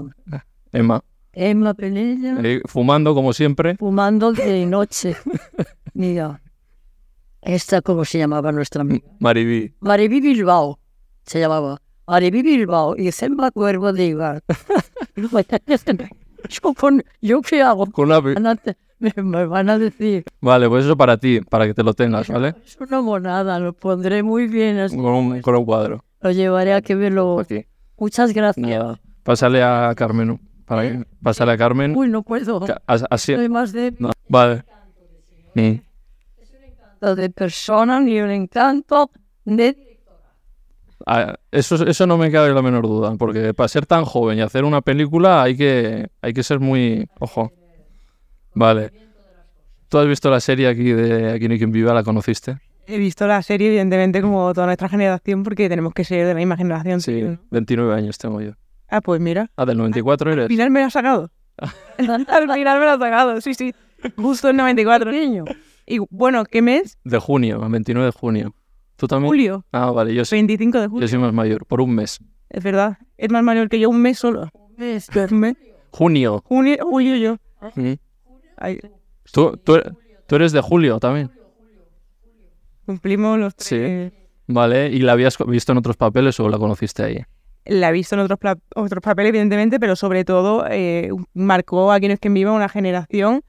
[0.72, 1.02] Emma.
[1.32, 3.74] Emma Penella Eh, fumando como siempre.
[3.76, 5.16] fumando de noche.
[5.94, 6.40] Mira,
[7.46, 9.06] esta, ¿cómo se llamaba nuestra amiga?
[9.20, 9.74] Mariví.
[9.80, 10.78] Mariví Bilbao
[11.24, 11.80] se llamaba.
[12.06, 14.42] Mariví Bilbao y se me acuerdo de Ibar.
[16.48, 17.86] yo, con, ¿Yo qué hago?
[17.86, 21.16] Con una pi- Van a te- Me, me van a decir, Vale, pues eso para
[21.18, 22.54] ti, para que te lo tengas, ¿vale?
[22.64, 26.04] es una monada, lo pondré muy bien, así, Con un, con un cuadro.
[26.20, 27.40] lo llevaré a que me lo...
[27.40, 27.66] Aquí.
[27.98, 28.98] Muchas gracias.
[29.22, 30.40] Pásale a Carmen.
[30.64, 31.94] Para que- Pásale a Carmen.
[31.96, 32.64] Uy, no puedo.
[32.86, 33.34] Así.
[33.34, 34.64] Soy más de, no, Vale.
[37.00, 37.14] Mm.
[37.14, 39.10] de persona ni un encanto
[39.44, 39.98] de...
[41.06, 44.40] Ah, Eso, eso no me cabe la menor duda, porque para ser tan joven y
[44.40, 47.08] hacer una película hay que, hay que ser muy...
[47.20, 47.52] Ojo.
[48.54, 48.90] Vale.
[49.88, 51.94] ¿Tú has visto la serie aquí de Aquí no hay quien viva?
[51.94, 52.58] ¿La conociste?
[52.88, 56.38] He visto la serie, evidentemente, como toda nuestra generación, porque tenemos que ser de la
[56.38, 57.00] misma generación.
[57.00, 57.38] Sí, tío.
[57.50, 58.52] 29 años tengo yo.
[58.88, 59.50] Ah, pues mira.
[59.56, 60.48] Ah, del 94 Al eres.
[60.48, 61.30] final me lo ha sacado.
[61.98, 63.74] Al final me lo ha sacado, sí, sí.
[64.16, 65.10] Justo en 94.
[65.10, 65.44] Niño.
[65.86, 66.98] Y bueno, ¿qué mes?
[67.04, 68.54] De junio, el 29 de junio.
[68.96, 69.28] ¿Tú también?
[69.28, 69.64] Julio.
[69.72, 70.34] Ah, vale, yo sí.
[70.36, 71.08] 25 de Yo julio.
[71.08, 72.18] soy más mayor, por un mes.
[72.48, 72.98] Es verdad.
[73.16, 74.48] Es más mayor que yo un mes solo.
[74.54, 75.56] Un mes.
[75.92, 76.42] Junio.
[76.46, 77.36] Junio, julio yo.
[77.76, 77.92] Mm.
[78.56, 78.80] Ay,
[79.32, 79.94] ¿Tú, tú, er-
[80.26, 81.30] tú eres de julio también.
[82.84, 83.76] cumplimos los Sí.
[83.76, 84.12] tres.
[84.48, 87.18] Vale, ¿y la habías visto en otros papeles o la conociste ahí?
[87.64, 91.98] La he visto en otros, pla- otros papeles, evidentemente, pero sobre todo eh, marcó a
[91.98, 93.42] quienes que viva una generación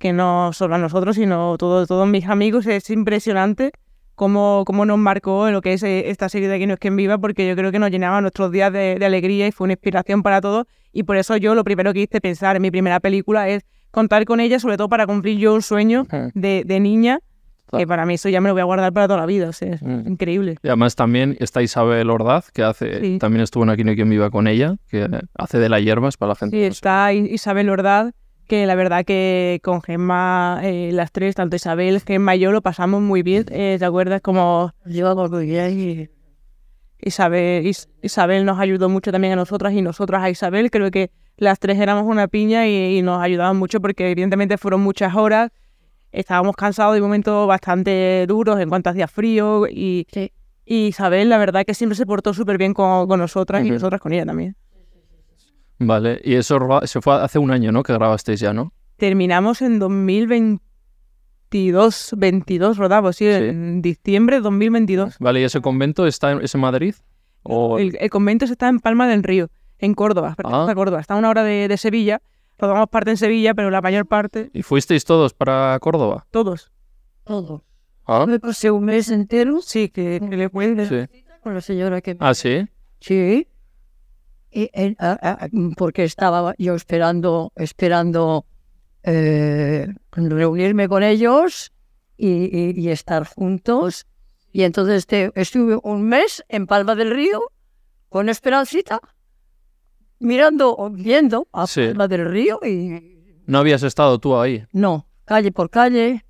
[0.00, 2.66] que no solo a nosotros, sino todo, todos mis amigos.
[2.66, 3.70] Es impresionante
[4.14, 6.80] cómo, cómo nos marcó en lo que es eh, esta serie de Aquí no es
[6.80, 9.66] quien viva, porque yo creo que nos llenaba nuestros días de, de alegría y fue
[9.66, 10.66] una inspiración para todos.
[10.92, 14.24] Y por eso yo lo primero que hice pensar en mi primera película es contar
[14.24, 17.18] con ella, sobre todo para cumplir yo un sueño de, de niña,
[17.76, 19.50] que para mí eso ya me lo voy a guardar para toda la vida.
[19.50, 20.08] o sea, es Mm.
[20.08, 20.56] increíble.
[20.62, 23.18] Y además también está Isabel Ordaz, que hace, Sí.
[23.18, 26.16] también estuvo en Aquí no hay quien viva con ella, que hace de la hierbas
[26.16, 26.56] para la gente.
[26.56, 28.12] Sí, no está I- Isabel Ordaz,
[28.50, 32.60] que la verdad que con Gemma, eh, las tres, tanto Isabel, Gemma y yo, lo
[32.60, 33.46] pasamos muy bien.
[33.50, 34.20] Eh, ¿Te acuerdas?
[35.46, 36.08] Bien y
[36.98, 40.70] Isabel, Is- Isabel nos ayudó mucho también a nosotras y nosotras a Isabel.
[40.70, 44.82] Creo que las tres éramos una piña y, y nos ayudaban mucho porque evidentemente fueron
[44.82, 45.50] muchas horas.
[46.12, 50.32] Estábamos cansados de momentos bastante duros en cuanto hacía frío y, Sí.
[50.66, 54.00] y Isabel la verdad que siempre se portó súper bien con, con nosotras y nosotras
[54.00, 54.56] con ella también.
[55.80, 57.82] Vale, y eso se fue hace un año, ¿no?
[57.82, 58.72] Que grabasteis ya, ¿no?
[58.96, 60.60] Terminamos en 2022,
[62.16, 63.30] 22 rodamos, sí, Sí.
[63.32, 65.16] en diciembre de 2022.
[65.18, 66.94] Vale, ¿y ese convento está en, es en Madrid?
[67.42, 67.78] O...
[67.78, 70.66] El, el convento está en Palma del Río, en Córdoba, Ah.
[70.68, 71.00] a Córdoba.
[71.00, 72.20] Está a una hora de, de Sevilla.
[72.58, 76.26] Rodamos parte en Sevilla, pero la mayor parte, ¿Y fuisteis todos para Córdoba?
[76.30, 76.70] todos.
[77.24, 77.64] todo.
[78.06, 80.50] Ah, Me pasé un mes entero Sí, que, que le
[80.86, 81.06] sí.
[81.42, 82.18] con la señora que me...
[82.20, 82.66] Ah, sí.
[83.00, 83.46] Sí.
[84.50, 85.12] Y, en- a-
[85.44, 88.44] a- porque estaba yo esperando, esperando
[89.02, 91.72] eh, reunirme con ellos
[92.16, 94.06] y, y- y estar juntos.
[94.52, 97.40] Y entonces te- estuve un mes en Palma del Río
[98.08, 99.00] con Esperancita,
[100.18, 101.86] mirando, o viendo a Sí.
[101.88, 104.64] Palma del Río y No habías estado tú ahí.
[104.72, 106.24] no, calle por calle,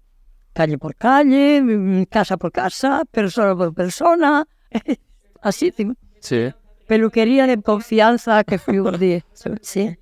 [0.53, 4.47] calle por calle, mm, casa por casa, persona por persona,
[5.43, 5.73] así.
[6.21, 6.53] sí.
[6.95, 9.25] Peluquería de confianza que fui un día.
[9.63, 9.97] Sí.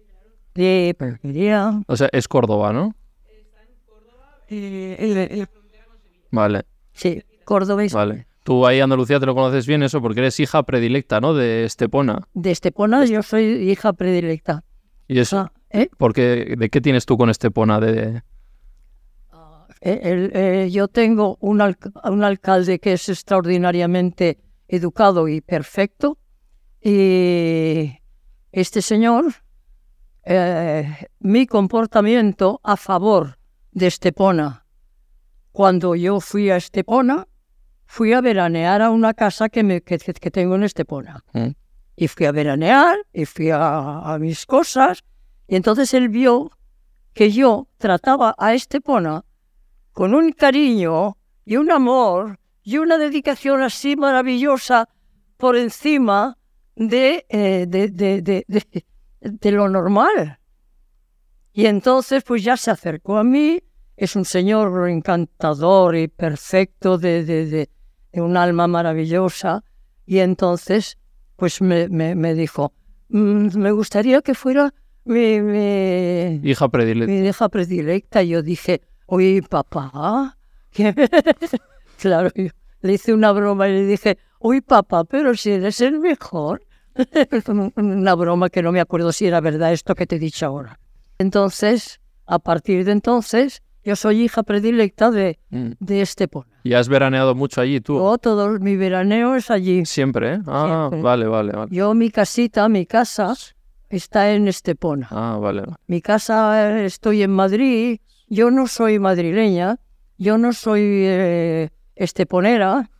[0.54, 1.82] De peluquería.
[1.86, 2.94] O sea, es Córdoba, ¿no?
[4.48, 5.48] Eh, el- el-
[6.30, 6.62] Vale,
[6.94, 8.26] Sí, Córdoba y vale.
[8.42, 11.34] Tú ahí Andalucía te lo conoces bien eso porque eres hija predilecta, ¿no?
[11.34, 12.26] De Estepona.
[12.32, 14.64] de Estepona yo soy hija predilecta.
[15.06, 15.90] Y eso, Ah, ¿eh?
[15.98, 17.80] porque ¿de qué tienes tú con Estepona?
[17.80, 18.22] De...
[19.82, 26.16] Eh, el- eh, yo tengo un, alc- un alcalde que es extraordinariamente educado y perfecto.
[26.80, 27.98] Y
[28.52, 29.34] este señor,
[30.24, 33.38] eh, mi comportamiento a favor
[33.72, 34.64] de Estepona,
[35.52, 37.26] cuando yo fui a Estepona,
[37.86, 41.24] fui a veranear a una casa que, me, que, que tengo en Estepona.
[41.32, 41.48] Mm.
[41.96, 45.02] Y fui a veranear, y fui a, a mis cosas,
[45.48, 46.50] y entonces él vio
[47.12, 49.24] que yo trataba a Estepona
[49.92, 54.88] con un cariño y un amor y una dedicación así maravillosa
[55.38, 56.38] por encima
[56.78, 58.46] de, eh, de, de, de-
[59.20, 60.38] de- lo normal.
[61.52, 63.60] Y entonces pues ya se acercó a mí,
[63.96, 67.70] es un señor encantador y perfecto, de, de, de-
[68.12, 69.64] de un alma maravillosa,
[70.06, 70.98] y entonces
[71.36, 72.72] pues me, me, me dijo,
[73.08, 74.72] "Mm, me gustaría que fuera
[75.04, 77.12] mi, mi, Hija predilecta.
[77.12, 78.22] mi hija predilecta.
[78.22, 80.36] Y yo dije, oye, papá.
[80.70, 80.94] ¿qué?".
[82.00, 82.50] claro, yo
[82.82, 86.62] le hice una broma y le dije, uy, papá, pero si eres el mejor.
[87.76, 90.78] una broma que no me acuerdo si era verdad esto que te he dicho ahora.
[91.18, 95.70] Entonces, a partir de entonces, yo soy hija predilecta de, Mm.
[95.80, 96.46] de Estepona.
[96.62, 97.96] Y has veraneado mucho allí tú.
[97.98, 99.84] Yo, todo mi veraneo es allí.
[99.86, 100.38] Siempre, ¿eh?
[100.46, 101.02] Ah, Siempre.
[101.02, 101.74] vale, vale, vale.
[101.74, 103.34] Yo, mi casita, mi casa,
[103.88, 105.08] está en Estepona.
[105.10, 105.62] Ah, vale.
[105.86, 109.78] Mi casa, eh, estoy en Madrid, yo no soy madrileña,
[110.18, 112.90] yo no soy eh, esteponera,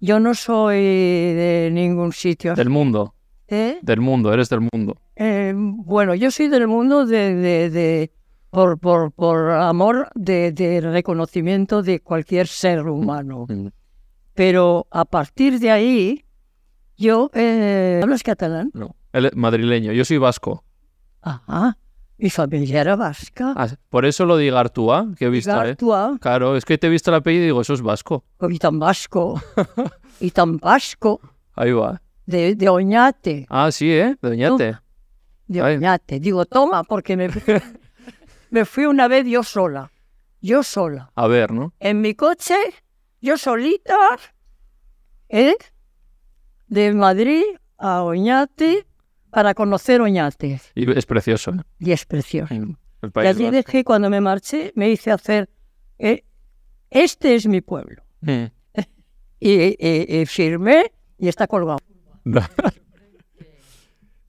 [0.00, 2.54] yo no soy de ningún sitio.
[2.54, 3.14] Del mundo,
[3.52, 3.78] ¿eh?
[3.82, 4.96] del mundo, eres del mundo.
[5.16, 8.12] Eh, bueno, yo soy del mundo de, de- de-
[8.50, 13.46] por, por, por amor de, de reconocimiento de cualquier ser humano.
[13.48, 13.68] Mm.
[14.34, 16.24] Pero a partir de ahí,
[16.96, 17.30] yo...
[17.34, 18.70] Eh, ¿Hablas catalán?
[18.74, 20.64] No, él es madrileño, yo soy vasco.
[21.22, 21.78] Ajá.
[22.18, 23.52] Mi familia era vasca.
[23.56, 25.54] Ah, por eso lo de Igartua, que he visto, ¿eh?
[25.68, 26.18] Gartua.
[26.20, 28.24] Claro, es que te he visto el apellido y digo, eso es vasco.
[28.50, 29.40] y tan vasco,
[30.20, 31.20] y tan vasco,
[31.54, 32.01] Ahí va.
[32.26, 34.16] De, de Oñate, Ah, sí, ¿eh?
[34.20, 34.78] De Doñate.
[35.48, 35.76] de Ay.
[35.76, 36.20] Oñate.
[36.20, 37.28] Digo, toma, porque me,
[38.50, 39.90] me fui una vez yo sola,
[40.40, 41.72] yo sola, A ver, ¿no?
[41.80, 42.56] en mi coche,
[43.20, 43.96] yo solita,
[45.28, 45.54] ¿eh?
[46.68, 47.42] de Madrid
[47.78, 48.86] a Oñate
[49.30, 50.60] para conocer Oñate.
[50.74, 51.60] Y es precioso, ¿eh?
[51.78, 52.52] Y es precioso.
[52.54, 53.50] El Y allí vasco.
[53.56, 55.50] dejé, cuando me marché, me hice hacer,
[55.98, 56.24] eh,
[56.90, 58.02] este es mi pueblo.
[58.20, 58.44] Mm.
[59.44, 61.80] Y, y- y firmé y está colgado.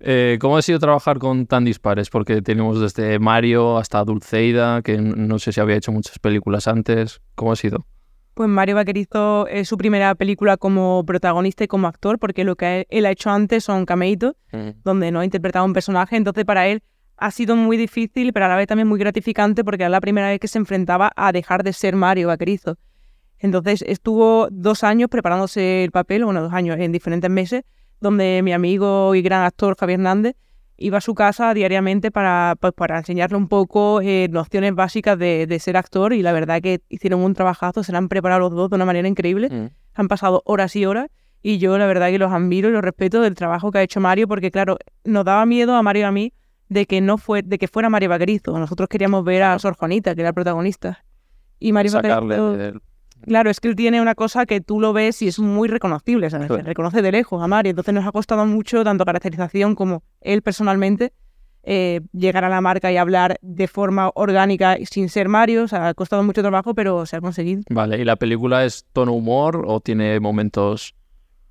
[0.05, 2.09] Eh, ¿Cómo ha sido trabajar con tan dispares?
[2.09, 7.21] Porque tenemos desde Mario hasta Dulceida, que no sé si había hecho muchas películas antes.
[7.35, 7.85] ¿Cómo ha sido?
[8.33, 12.85] Pues Mario Vaquerizo es su primera película como protagonista y como actor, porque lo que
[12.89, 14.33] él ha hecho antes son cameitos,
[14.83, 16.17] donde no ha interpretado un personaje.
[16.17, 16.83] Entonces, para él
[17.15, 20.27] ha sido muy difícil, pero a la vez también muy gratificante, porque era la primera
[20.27, 22.77] vez que se enfrentaba a dejar de ser Mario Vaquerizo.
[23.39, 27.63] Entonces, estuvo dos años preparándose el papel, bueno, dos años en diferentes meses,
[28.03, 30.35] donde mi amigo y gran actor Javier Hernández
[30.77, 35.47] iba a su casa diariamente para, pues, para enseñarle un poco eh, nociones básicas de,
[35.47, 38.51] de ser actor y la verdad que hicieron un trabajazo, se la han preparado los
[38.51, 39.47] dos de una manera increíble,
[39.95, 41.07] han pasado horas y horas
[41.41, 43.99] y yo la verdad que los admiro y los respeto del trabajo que ha hecho
[43.99, 46.33] Mario porque claro, nos daba miedo a Mario y a mí
[46.69, 50.15] de que no fue, de que fuera Mario Vaquerizo, nosotros queríamos ver a Sor Juanita,
[50.15, 51.05] que era el protagonista.
[51.59, 52.81] Y Mario Sacarle Vaquerizo-
[53.25, 56.29] Claro, es que él tiene una cosa que tú lo ves y es muy reconocible,
[56.29, 56.47] ¿sabes?
[56.47, 57.71] Se reconoce de lejos a Mario.
[57.71, 61.13] Entonces nos ha costado mucho, tanto caracterización como él personalmente,
[61.63, 65.63] eh, llegar a la marca y hablar de forma orgánica y sin ser Mario.
[65.63, 67.61] O sea, ha costado mucho trabajo, pero se ha conseguido.
[67.69, 70.95] Vale, ¿y la película es tono humor o tiene momentos...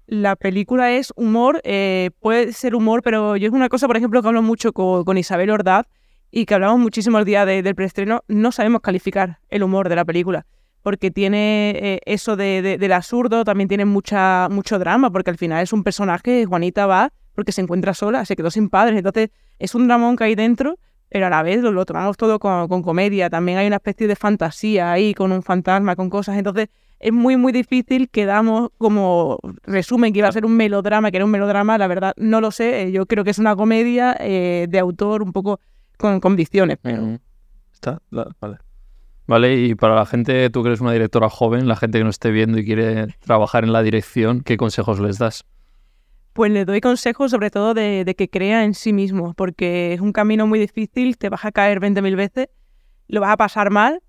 [0.06, 4.20] La película es humor, eh, puede ser humor, pero yo es una cosa, por ejemplo,
[4.20, 5.87] que hablo mucho con, con Isabel Ordaz
[6.30, 9.96] y que hablamos muchísimo el día de- del preestreno, no sabemos calificar el humor de
[9.96, 10.44] la película,
[10.83, 15.38] porque tiene eh, eso de, de- del absurdo, también tiene mucha, mucho drama, porque al
[15.38, 19.31] final es un personaje, Juanita va porque se encuentra sola, se quedó sin padres, entonces
[19.59, 23.31] es un dramón que hay dentro, pero a la vez lo, tomamos todo con, comedia,
[23.31, 26.68] también hay una especie de fantasía ahí, con un fantasma, con cosas, entonces
[27.01, 31.16] es muy, muy difícil que damos como resumen que iba a ser un melodrama, que
[31.16, 34.16] era un melodrama, la verdad no lo sé, eh, yo creo que es una comedia
[34.21, 35.59] eh, de autor un poco
[35.97, 36.21] con
[36.85, 37.18] Ujú.
[37.73, 38.01] ¿Está?
[38.11, 38.59] Vale.
[39.33, 42.16] Vale, y para la gente, tú que eres una directora joven, la gente que nos
[42.16, 45.47] esté viendo y quiere trabajar en la dirección, ¿qué consejos les das?
[46.35, 50.03] pues le doy consejos sobre todo de, de que crea en sí mismo, porque es
[50.03, 52.49] un camino muy difícil, te vas a caer 20.000 veces,
[53.09, 54.03] lo vas a pasar mal,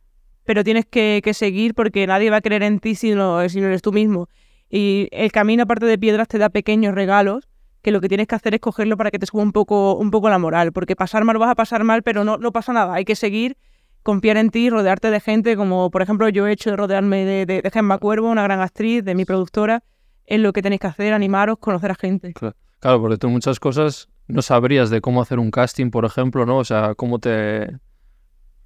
[0.43, 3.61] pero tienes que, que seguir porque nadie va a creer en ti si no, si
[3.61, 4.27] no eres tú mismo.
[4.69, 7.47] Y el camino, aparte de piedras, te da pequeños regalos
[7.81, 10.11] que lo que tienes que hacer es cogerlo para que te suba un poco, un
[10.11, 12.93] poco la moral, porque pasar mal vas a pasar mal, pero no, no pasa nada,
[12.93, 13.55] hay que seguir,
[14.03, 17.45] confiar en ti, rodearte de gente, como por ejemplo yo he hecho de rodearme de,
[17.45, 19.83] de, de Gemma Cuervo, una gran actriz, de mi productora,
[20.25, 22.33] es lo que tenéis que hacer, animaros, conocer a gente.
[22.33, 26.57] Claro, porque tú muchas cosas no sabrías de cómo hacer un casting, por ejemplo, ¿no?
[26.57, 27.77] O sea, cómo te...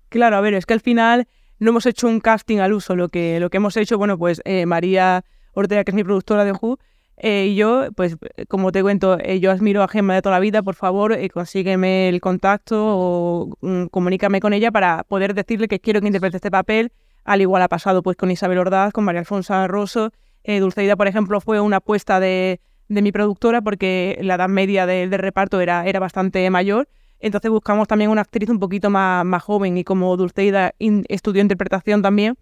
[0.10, 1.28] Claro, a ver, es que al final
[1.60, 2.95] no hemos hecho un casting al uso.
[2.95, 5.23] Lo que, lo que hemos hecho, bueno, pues eh, María
[5.54, 6.80] Ortega, que es mi productora de Who,
[7.17, 8.15] eh, y yo, pues
[8.47, 11.30] como te cuento, eh, yo admiro a Gemma de toda la vida, por favor, eh,
[11.30, 16.38] consígueme el contacto o mm, comunícame con ella para poder decirle que quiero que interprete
[16.38, 16.91] este papel.
[17.23, 20.12] Al igual ha pasado pues con Isabel Ordaz, con María Alfonso Rosso.
[20.43, 24.86] Eh, Dulceida, por ejemplo, fue una apuesta de, de mi productora porque la edad media
[24.86, 26.88] de- del reparto era, era bastante mayor.
[27.19, 30.73] Entonces buscamos también una actriz un poquito más, más joven y como Dulceida
[31.10, 32.38] estudió interpretación también,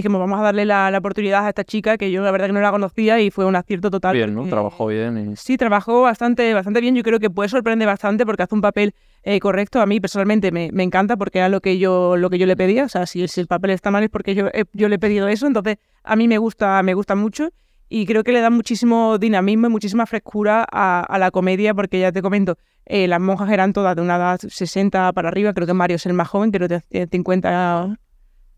[0.00, 2.52] dijimos vamos a darle la, la oportunidad a esta chica que yo la verdad que
[2.52, 4.14] no la conocía y fue un acierto total.
[4.16, 4.40] Bien, ¿no?
[4.40, 5.36] porque- Trabajó bien y...
[5.36, 6.94] Sí, trabajó bastante, bastante bien.
[6.94, 9.80] Yo creo que puede sorprender bastante porque hace un papel eh, correcto.
[9.80, 12.56] A mí personalmente me, me encanta porque era lo que yo, lo que yo le
[12.56, 12.84] pedía.
[12.84, 14.98] O sea, si, si el papel está mal es porque yo, he- yo le he
[14.98, 15.46] pedido eso.
[15.46, 17.48] Entonces, a mí me gusta, me gusta mucho
[17.88, 22.00] y creo que le da muchísimo dinamismo y muchísima frescura a, a la comedia porque
[22.00, 25.52] ya te comento, eh, las monjas eran todas de una edad 60 para arriba.
[25.52, 27.96] Creo que Mario es el más joven, creo que tiene 50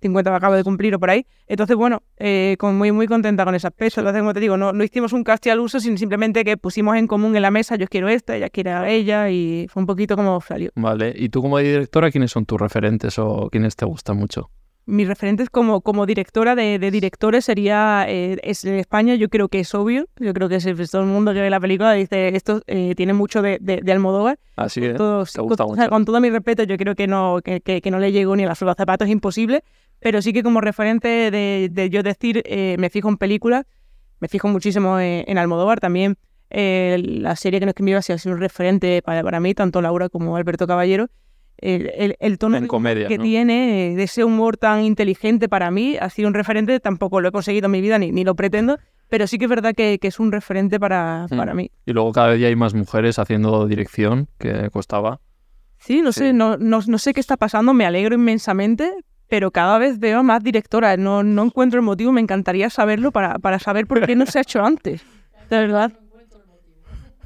[0.01, 1.27] 50 acabo de cumplir o por ahí.
[1.47, 4.01] Entonces, bueno, eh, con, muy, muy contenta con ese aspecto.
[4.01, 6.97] Entonces, como te digo, no, no hicimos un casting al uso, sino simplemente que pusimos
[6.97, 9.87] en común en la mesa, yo quiero esta, ella quiere a ella, y fue un
[9.87, 10.71] poquito como salió.
[10.75, 14.51] Vale, y tú como directora, ¿quiénes son tus referentes o quiénes te gustan mucho?
[14.91, 19.49] Mis referentes como, como directora de, de directores sería, eh, es en España, yo creo
[19.51, 21.93] que es obvio, yo creo que es, pues, todo el mundo que ve la película
[21.93, 24.97] dice, esto eh, tiene mucho de, de, de Almodóvar, Así con es.
[24.97, 27.61] todo, te gusta con, o sea, con todo mi respeto, yo creo que no, que,
[27.61, 29.63] que- que no le llego ni a la de zapatos, es imposible,
[30.01, 33.65] pero sí que como referente de, de yo decir, eh, me fijo en películas,
[34.21, 36.17] me fijo muchísimo en, en Almodóvar también.
[36.51, 40.09] eh, la serie que nos escribió ha sido un referente para, para mí, tanto Laura
[40.09, 41.09] como Alberto Caballero.
[41.61, 43.25] El, el, el tono comedia, que ¿no?
[43.25, 47.33] tiene, de ese humor tan inteligente para mí, ha sido un referente, tampoco lo he
[47.33, 50.07] conseguido en mi vida ni, ni lo pretendo, pero sí que es verdad que, que
[50.07, 51.37] es un referente para, Mm.
[51.37, 51.73] para mí.
[51.85, 55.21] Y luego cada día hay más mujeres haciendo dirección, que costaba.
[55.79, 56.21] Sí, no Sí.
[56.21, 58.93] sé, no, no, no sé qué está pasando, me alegro inmensamente,
[59.29, 60.99] pero cada vez veo más directoras.
[60.99, 64.38] No, no encuentro el motivo, me encantaría saberlo para, para saber por qué no se
[64.38, 65.03] ha hecho antes.
[65.51, 65.93] De verdad.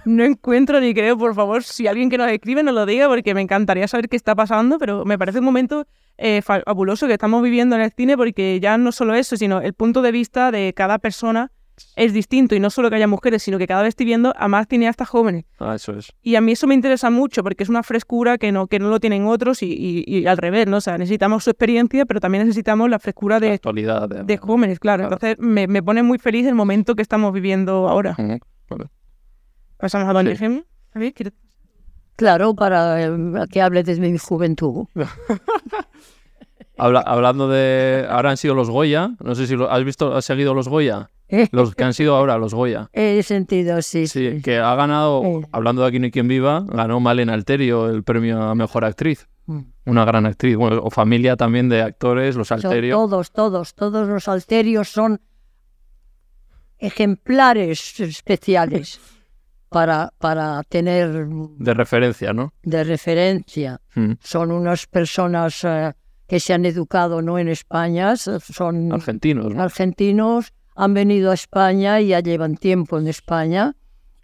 [0.04, 3.34] No encuentro ni creo, por favor, si alguien que nos escribe nos lo diga, porque
[3.34, 5.86] me encantaría saber qué está pasando, pero me parece un momento
[6.18, 9.60] eh, fa- fabuloso que estamos viviendo en el cine, porque ya no solo eso, sino
[9.60, 11.52] el punto de vista de cada persona
[11.96, 14.48] es distinto y no solo que haya mujeres, sino que cada vez estoy viendo a
[14.48, 15.44] más cineastas jóvenes.
[15.58, 16.12] Ah, eso es.
[16.22, 18.88] Y a mí eso me interesa mucho porque es una frescura que no, que no
[18.88, 20.78] lo tienen otros y, y- y al revés, ¿no?
[20.78, 24.08] O sea, necesitamos su experiencia, pero también necesitamos la frescura La de, actualidad.
[24.08, 25.08] de- de jóvenes, claro.
[25.08, 25.14] Claro.
[25.16, 28.14] Entonces me, me pone muy feliz el momento que estamos viviendo ahora.
[28.18, 28.90] Ujú, vale.
[29.78, 30.36] Pasamos a Doña Sí.
[30.38, 30.62] Gemma.
[30.94, 31.34] A ver, ¿quieres-
[32.16, 33.10] Claro, para eh,
[33.50, 34.86] que hable de mi juventud.
[36.78, 38.06] Habla- hablando de.
[38.08, 39.10] Ahora han sido los Goya.
[39.22, 41.10] No sé si lo, has visto, has seguido los Goya.
[41.50, 42.90] Los que han sido ahora los Goya.
[42.92, 44.06] He sentido, sí.
[44.06, 48.02] Sí, que ha ganado, hablando de Aquí no hay quien viva, ganó Malena Alterio el
[48.02, 49.28] premio a mejor actriz.
[49.46, 49.60] Mm.
[49.86, 50.56] Una gran actriz.
[50.56, 52.94] Bueno, o familia también de actores, los Son Alterio.
[52.96, 55.20] todos, todos, todos los alterios son
[56.78, 59.00] ejemplares especiales
[59.68, 62.52] para, para tener De referencia, ¿no?
[62.62, 63.80] de referencia.
[63.94, 64.12] Mm.
[64.20, 65.92] Son unas personas eh,
[66.26, 69.62] que se han educado no en España, son Argentinos, ¿no?
[69.62, 73.74] argentinos, han venido a España y ya llevan tiempo en España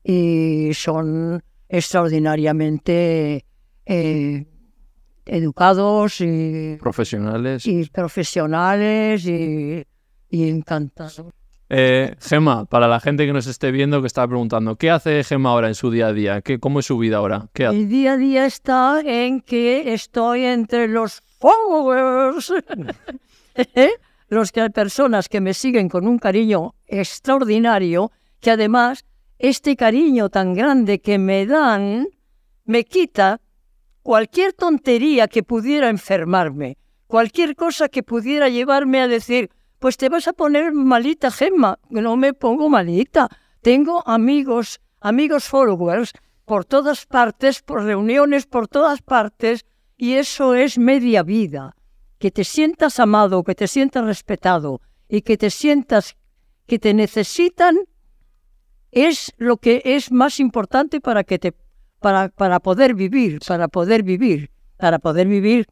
[0.03, 3.45] y son extraordinariamente
[3.87, 4.47] eh,
[5.27, 7.67] educados y, Profesionales.
[7.67, 9.85] y profesionales y,
[10.31, 11.23] y encantados.
[11.71, 15.51] Eh, Gema, para la gente que nos esté viendo, que está preguntando, ¿qué hace Gema
[15.51, 16.41] ahora en su día a día?
[16.41, 17.49] ¿Qué, ¿Cómo es su vida ahora?
[17.53, 17.77] ¿Qué hace?
[17.77, 22.53] El día a día está en que estoy entre los followers,
[23.55, 23.91] ¿Eh?
[24.29, 29.05] Los que personas que me siguen con un cariño extraordinario, que además
[29.39, 32.09] este cariño tan grande que me dan
[32.65, 33.41] me quita
[34.03, 40.29] cualquier tontería que pudiera enfermarme, cualquier cosa que pudiera llevarme a decir, pues te vas
[40.29, 41.79] a poner malita, Gemma.
[41.89, 43.29] No me pongo malita.
[43.63, 46.13] Tengo amigos, amigos followers
[46.45, 51.77] por todas partes, por reuniones por todas partes, y eso es media vida.
[52.19, 56.17] Que te sientas amado, que te sientas respetado y que te sientas
[56.67, 57.77] que te necesitan
[58.91, 61.55] es lo que es más importante para que te
[62.01, 65.67] para, para poder vivir, para poder vivir, para poder vivir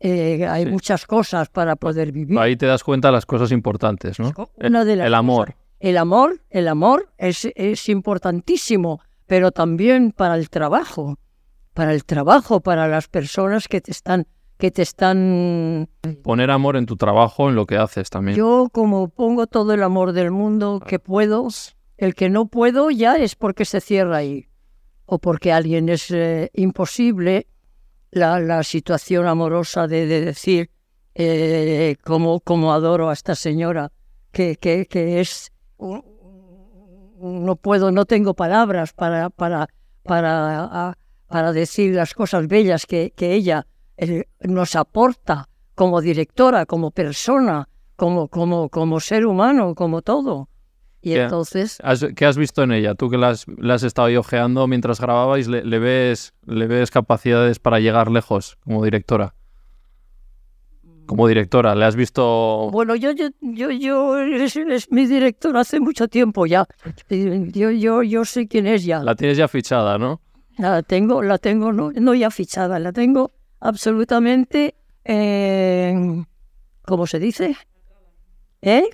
[0.00, 0.70] eh, hay Sí.
[0.70, 2.38] muchas cosas para poder vivir.
[2.38, 4.32] Ahí te das cuenta de las cosas importantes, ¿no?
[4.56, 5.46] Una de las el amor.
[5.54, 11.18] cosas- El amor, el amor es, es importantísimo, pero también para el trabajo,
[11.74, 14.26] para el trabajo, para las personas que te están,
[14.58, 15.88] que te están.
[16.22, 18.36] Poner amor en tu trabajo, en lo que haces también.
[18.36, 21.48] Yo como pongo todo el amor del mundo que puedo,
[21.96, 24.48] el que no puedo ya es porque se cierra ahí
[25.04, 27.46] o porque alguien es eh, imposible
[28.10, 30.70] la, la situación amorosa de, de decir
[31.14, 33.92] eh, cómo, cómo adoro a esta señora
[34.32, 35.52] que, que, que es
[37.18, 39.68] no puedo no tengo palabras para para
[40.02, 43.66] para, a- para decir las cosas bellas que, que ella
[44.40, 50.48] nos aporta como directora como persona como como como ser humano como todo
[51.02, 51.24] y Ya.
[51.24, 52.94] entonces Has- ¿Qué has visto en ella?
[52.94, 56.90] Tú que la has, la has estado ojeando mientras grababais, le, le ves, ¿le ves
[56.90, 59.34] capacidades para llegar lejos como directora?
[61.06, 62.68] Como directora, ¿le has visto...?
[62.72, 66.66] Bueno, yo, yo, yo, yo es, es mi director hace mucho tiempo ya.
[67.08, 69.04] Yo, yo, yo sé quién es ya.
[69.04, 70.20] La tienes ya fichada, ¿no?
[70.58, 76.24] La tengo, la tengo, no, no ya fichada, la tengo absolutamente, eh,
[76.82, 77.56] ¿cómo se dice?
[78.62, 78.84] ¿Eh?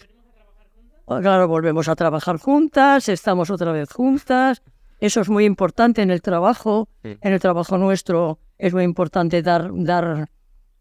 [1.07, 4.63] Oh, Claro, volvemos a trabajar juntas, estamos otra vez juntas.
[5.01, 6.89] Eso es muy importante en el trabajo.
[7.03, 7.17] Sí.
[7.21, 10.29] En el trabajo nuestro es muy importante dar, dar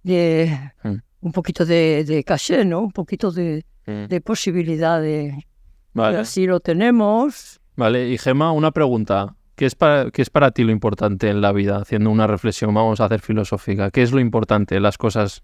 [0.06, 0.96] eh, Mm.
[1.22, 2.82] un poquito de, de caché, ¿no?
[2.82, 5.46] Un poquito de, de posibilidad de...
[5.94, 6.20] Vale.
[6.20, 7.60] Así lo tenemos.
[7.76, 9.36] Vale, y Gema, una pregunta.
[9.62, 11.78] ¿Qué es, para, ¿Qué es para ti lo importante en la vida?
[11.78, 13.91] Haciendo una reflexión, vamos a hacer filosófica.
[13.91, 15.43] ¿Qué es lo importante, las cosas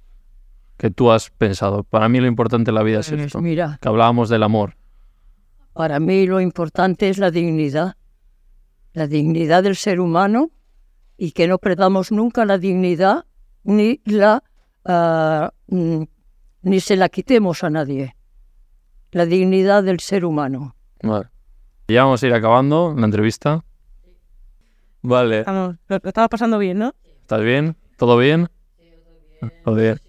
[0.76, 1.84] que tú has pensado?
[1.84, 3.42] Para mí lo importante en la vida es Pues esto.
[3.42, 4.76] mira, Que hablábamos del amor.
[5.74, 7.96] Para mí lo importante es la dignidad,
[8.94, 10.50] la dignidad del ser humano
[11.16, 13.26] y que no perdamos nunca la dignidad
[13.66, 14.44] ni la
[14.84, 16.02] ah, mm,
[16.64, 18.16] ni se la quitemos a nadie.
[19.12, 20.76] La dignidad del ser humano.
[21.04, 21.28] Vale.
[21.88, 23.64] Ya vamos a ir acabando la entrevista.
[25.08, 25.40] Vale.
[25.40, 26.94] Estamos, lo, lo estamos pasando bien, ¿no?
[27.22, 27.78] ¿Estás bien?
[27.96, 28.50] ¿Todo bien?
[29.64, 30.02] Todo bien.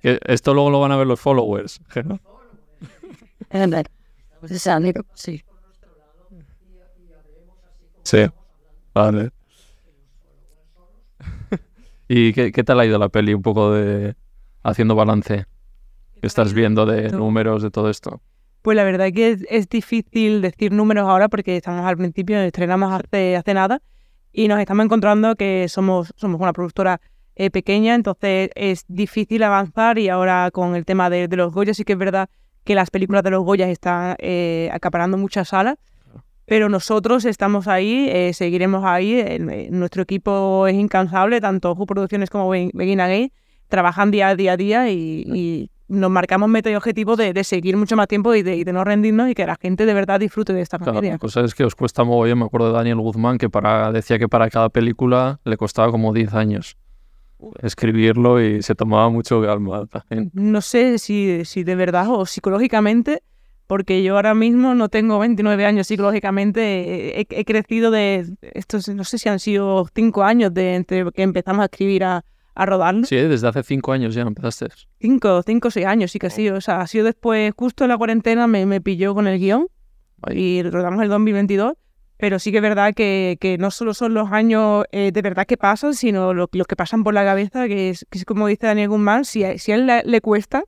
[0.00, 1.80] Que esto luego lo van a ver los followers.
[1.88, 2.20] Gema.
[4.40, 5.42] O sea, digo, sí.
[8.04, 8.26] Sí.
[8.94, 9.30] Vale.
[12.08, 13.34] ¿Y qué, qué tal ha ido la peli?
[13.34, 14.14] Un poco de
[14.62, 15.46] haciendo balance.
[16.20, 18.20] ¿Qué estás viendo de números, de todo esto?
[18.62, 22.92] Pues la verdad que es, es difícil decir números ahora porque estamos al principio, estrenamos
[22.92, 23.80] hace, hace nada
[24.32, 27.00] y nos estamos encontrando que somos, somos una productora
[27.36, 31.72] eh, pequeña, entonces es difícil avanzar y ahora con el tema de, de los Goya
[31.72, 32.28] sí que es verdad
[32.64, 35.76] que las películas de los Goyas están eh, acaparando muchas salas.
[36.44, 39.38] Pero nosotros estamos ahí, eh, seguiremos ahí.
[39.70, 43.32] nuestro equipo es incansable, tanto Who Producciones como Be- Begin Again,
[43.68, 47.76] trabajan día a día día y, y nos marcamos meta y objetivo de, de seguir
[47.76, 50.20] mucho más tiempo y de, y de no rendirnos y que la gente de verdad
[50.20, 51.12] disfrute de esta Claro, materia.
[51.12, 52.38] la cosa es que os cuesta mogollón.
[52.40, 56.12] Me acuerdo de Daniel Guzmán que para, decía que para cada película le costaba como
[56.12, 56.76] 10 años
[57.62, 60.30] escribirlo y se tomaba mucho calma también.
[60.34, 63.22] No sé si, si de verdad o psicológicamente,
[63.66, 69.04] porque yo ahora mismo no tengo 29 años psicológicamente, he, he crecido de estos, no
[69.04, 72.24] sé si han sido 5 años de entre que empezamos a escribir a,
[72.58, 73.04] a rodarlo.
[73.06, 74.66] Sí, desde hace 5 años ya empezaste.
[75.00, 76.56] 5, 5 o 6 años sí que ha sido.
[76.56, 79.68] O sea, ha sido después, justo en la cuarentena me, me pilló con el guion
[80.22, 80.38] Ahí.
[80.58, 81.74] y rodamos el 2022.
[82.20, 85.46] Pero sí que es verdad que, que no solo son los años eh, de verdad
[85.46, 88.48] que pasan, sino lo- los que pasan por la cabeza, que es, que es como
[88.48, 90.64] dice Daniel Guzmán, si si a él le, le cuesta,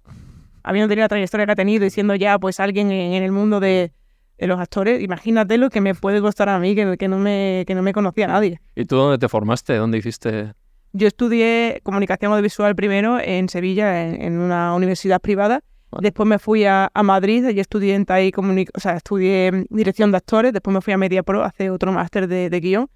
[0.62, 3.32] habiendo tenido la trayectoria que ha tenido y siendo ya pues alguien en, en el
[3.32, 3.92] mundo de,
[4.38, 7.64] de los actores, imagínate lo que me puede costar a mí, que, que, no, me,
[7.66, 8.60] que no me conocía nadie.
[8.76, 9.74] ¿Y tú dónde te formaste?
[9.74, 10.52] ¿Dónde hiciste?
[10.92, 15.62] Yo estudié comunicación audiovisual primero en Sevilla, en, en una universidad privada.
[15.92, 16.02] Vale.
[16.06, 18.32] Después me fui a, a Madrid, allí estudié en TAI,
[18.74, 20.52] o sea, estudié dirección de actores.
[20.52, 22.88] Después me fui a Media Pro a hacer otro máster de, de guion.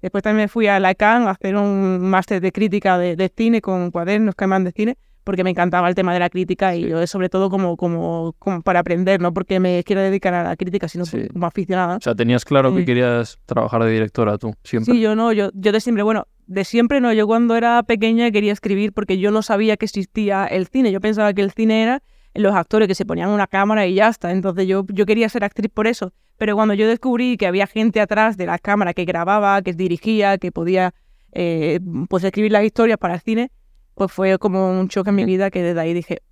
[0.00, 3.28] Después también me fui a la CAN a hacer un máster de crítica de, de
[3.36, 6.88] cine con cuadernos que de cine, porque me encantaba el tema de la crítica y
[6.88, 10.56] yo sobre todo como, como, como para aprender, no porque me quiera dedicar a la
[10.56, 11.28] crítica, sino Sí.
[11.32, 11.98] como aficionada.
[11.98, 12.84] O sea, tenías claro que Sí.
[12.86, 14.92] querías trabajar de directora tú, siempre.
[14.92, 18.30] Sí, yo no, yo, yo de siempre, bueno, de siempre no, yo cuando era pequeña
[18.30, 21.82] quería escribir porque yo no sabía que existía el cine, yo pensaba que el cine
[21.82, 22.02] era
[22.34, 25.44] los actores que se ponían una cámara y ya está, entonces yo, yo quería ser
[25.44, 29.04] actriz por eso, pero cuando yo descubrí que había gente atrás de la cámara que
[29.04, 30.94] grababa, que dirigía, que podía
[31.32, 33.50] eh, pues escribir las historias para el cine,
[33.94, 36.22] pues fue como un choque en mi vida que desde ahí dije,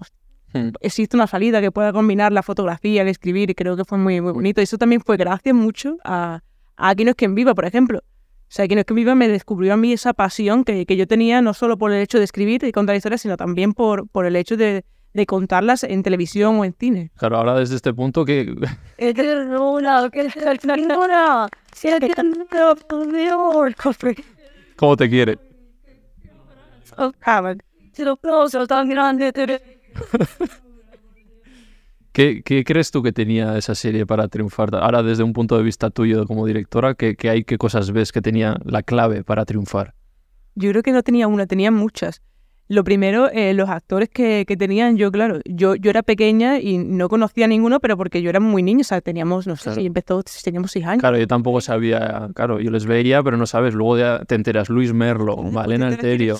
[0.52, 0.70] Hmm.
[0.80, 4.20] existe una salida que pueda combinar la fotografía, el escribir, y creo que fue muy,
[4.20, 4.60] muy bonito.
[4.60, 6.42] Y eso también fue gracias mucho a,
[6.76, 8.02] a Aquí no es quien viva, por ejemplo.
[8.50, 10.96] O sea, Aquí no es quien viva me descubrió a mí esa pasión que, que
[10.96, 14.08] yo tenía, no solo por el hecho de escribir y contar historias, sino también por,
[14.08, 14.84] por el hecho de,
[15.14, 17.12] de contarlas en televisión o en cine.
[17.16, 18.52] Claro, ahora desde este punto que
[18.98, 20.10] ¡Qué ternura!
[20.12, 21.48] ¡Qué ternura!
[21.80, 23.74] ¡Qué ternura, por Dios!
[24.74, 25.38] cómo te quiere.
[27.24, 27.58] Vale.
[27.94, 29.32] ¡Qué aplauso tan grande!
[32.12, 34.70] ¿Qué, qué crees tú que tenía esa serie para triunfar?
[34.74, 38.10] Ahora desde un punto de vista tuyo como directora, ¿qué, qué hay, qué cosas ves
[38.12, 39.94] que tenía la clave para triunfar?
[40.56, 42.20] Yo creo que no tenía una, tenía muchas.
[42.66, 46.78] Lo primero, eh, los actores que, que tenían, yo, claro, yo, yo era pequeña y
[46.78, 49.64] no conocía a ninguno, pero porque yo era muy niña, o sea, teníamos, no sé
[49.64, 49.80] Claro.
[49.80, 51.00] si empezó, teníamos seis años.
[51.00, 54.68] Claro, yo tampoco sabía, claro, yo les veía, pero no sabes, luego ya te enteras,
[54.68, 56.36] Luis Merlo, Malena Alterio,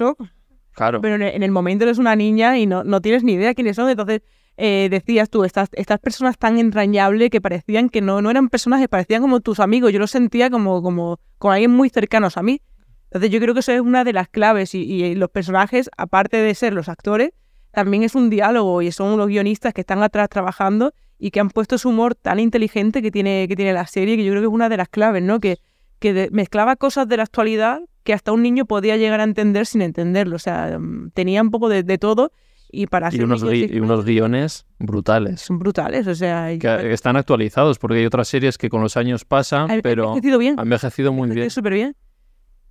[0.72, 1.00] claro.
[1.00, 3.90] Pero en el momento eres una niña y no, no tienes ni idea quiénes son,
[3.90, 4.22] entonces
[4.56, 8.88] eh, decías tú, estas, estas personas tan entrañables que parecían que no, no eran personajes,
[8.88, 12.60] parecían como tus amigos, yo los sentía como, como, como alguien muy cercanos a mí.
[13.04, 16.54] Entonces yo creo que eso es una de las claves y, los personajes, aparte de
[16.54, 17.30] ser los actores,
[17.72, 21.50] también es un diálogo y son los guionistas que están atrás trabajando y que han
[21.50, 24.46] puesto ese humor tan inteligente que tiene, que tiene la serie, que yo creo que
[24.46, 25.40] es una de las claves, ¿no?
[25.40, 25.58] Que,
[25.98, 29.82] que mezclaba cosas de la actualidad que hasta un niño podía llegar a entender sin
[29.82, 30.36] entenderlo.
[30.36, 32.32] O sea, mm, tenía un poco de todo
[32.72, 36.06] y para Y unos, gui- y unos guiones brutales, son brutales.
[36.06, 39.80] O sea, que están actualizados, porque hay otras series que con los años pasan, ha
[39.82, 40.54] pero envejecido bien.
[40.58, 41.50] han envejecido muy bien.
[41.50, 41.96] súper bien.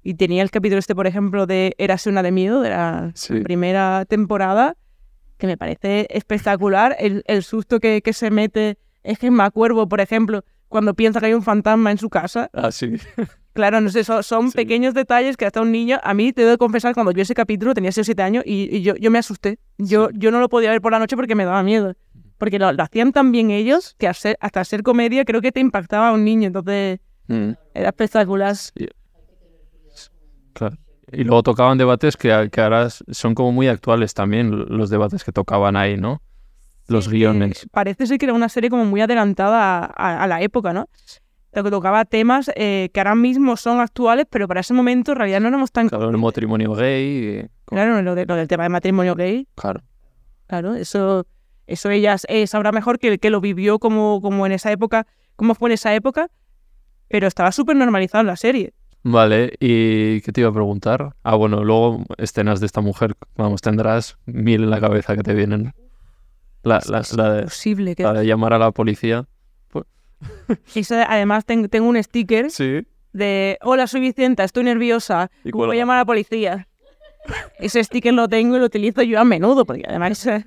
[0.01, 3.41] Y tenía el capítulo este, por ejemplo, de Érase una de miedo, de la Sí.
[3.41, 4.77] primera temporada,
[5.37, 6.95] que me parece espectacular.
[6.99, 11.25] El, el susto que, que se mete es que Cuervo, por ejemplo, cuando piensa que
[11.27, 12.49] hay un fantasma en su casa.
[12.53, 12.93] Ah, sí.
[13.53, 14.55] Claro, no sé, son, son Sí.
[14.57, 17.73] pequeños detalles que hasta un niño, a mí te debo confesar, cuando vi ese capítulo,
[17.73, 19.57] tenía 6 o 7 años y, y yo, yo me asusté.
[19.77, 21.93] Yo, yo no lo podía ver por la noche porque me daba miedo.
[22.37, 25.59] Porque lo, lo hacían tan bien ellos que ser- hasta ser comedia creo que te
[25.59, 26.47] impactaba a un niño.
[26.47, 28.55] Entonces Mm, era espectacular.
[30.53, 30.77] claro.
[31.11, 35.31] Y luego tocaban debates que, que ahora son como muy actuales también, los debates que
[35.31, 36.21] tocaban ahí, ¿no?
[36.87, 37.67] Los Sí, guiones.
[37.71, 40.87] Parece ser que era una serie como muy adelantada a, a- a la época, ¿no?
[41.51, 45.17] Lo que tocaba temas eh, que ahora mismo son actuales, pero para ese momento en
[45.17, 45.89] realidad no éramos tan...
[45.89, 47.41] Claro, el matrimonio gay.
[47.45, 49.81] y- Claro, lo, de- lo del tema de matrimonio gay, Claro.
[50.47, 51.25] claro, eso,
[51.67, 55.07] eso ella eh, sabrá mejor que el que lo vivió como, como en esa época,
[55.35, 56.29] cómo fue en esa época,
[57.07, 58.73] pero estaba súper normalizado en la serie.
[59.01, 61.15] Vale, ¿y qué te iba a preguntar?
[61.23, 65.33] Ah, bueno, luego escenas de esta mujer, vamos, tendrás mil en la cabeza que te
[65.33, 65.73] vienen.
[66.63, 68.03] La, la, de, que...
[68.03, 69.25] la de llamar a la policía.
[70.75, 72.85] Eso, además, ten- tengo un sticker Sí.
[73.13, 76.67] de Hola, soy Vicenta, estoy nerviosa, Y voy a llamar a la policía.
[77.59, 80.25] Ese sticker lo tengo y lo utilizo yo a menudo, porque además...
[80.27, 80.45] eh,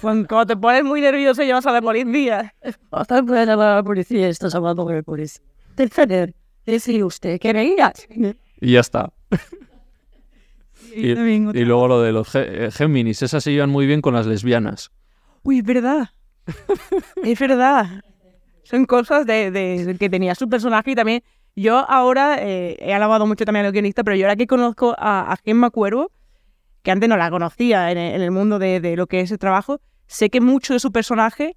[0.00, 2.54] Cuando, te pones muy nervioso llamas a la policía.
[2.90, 5.42] Hasta puede llamar a la policía, estás hablando con el policía.
[5.76, 6.34] Defender,
[6.64, 8.06] decir usted, que veías.
[8.60, 9.12] Y ya está.
[10.94, 14.26] Y, y luego lo de los eh, Géminis, esas se llevan muy bien con las
[14.26, 14.90] lesbianas.
[15.42, 16.08] Uy, es verdad.
[17.22, 18.02] es verdad.
[18.68, 21.22] Son cosas de, de- que tenía su personaje y también
[21.54, 24.94] yo ahora eh, he alabado mucho también a los guionistas, pero yo ahora que conozco
[24.98, 26.10] a, a Gemma Cuervo,
[26.82, 29.30] que antes no la conocía en el, en el mundo de, de lo que es
[29.30, 31.56] el trabajo, sé que mucho de su personaje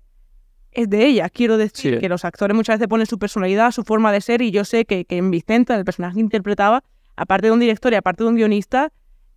[0.71, 1.29] es de ella.
[1.29, 1.99] Quiero decir Sí.
[1.99, 4.85] que los actores muchas veces ponen su personalidad, su forma de ser y yo sé
[4.85, 6.83] que, que en Vicenta, el personaje que interpretaba,
[7.15, 8.91] aparte de un director y aparte de un guionista,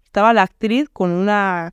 [0.04, 1.72] estaba la actriz con una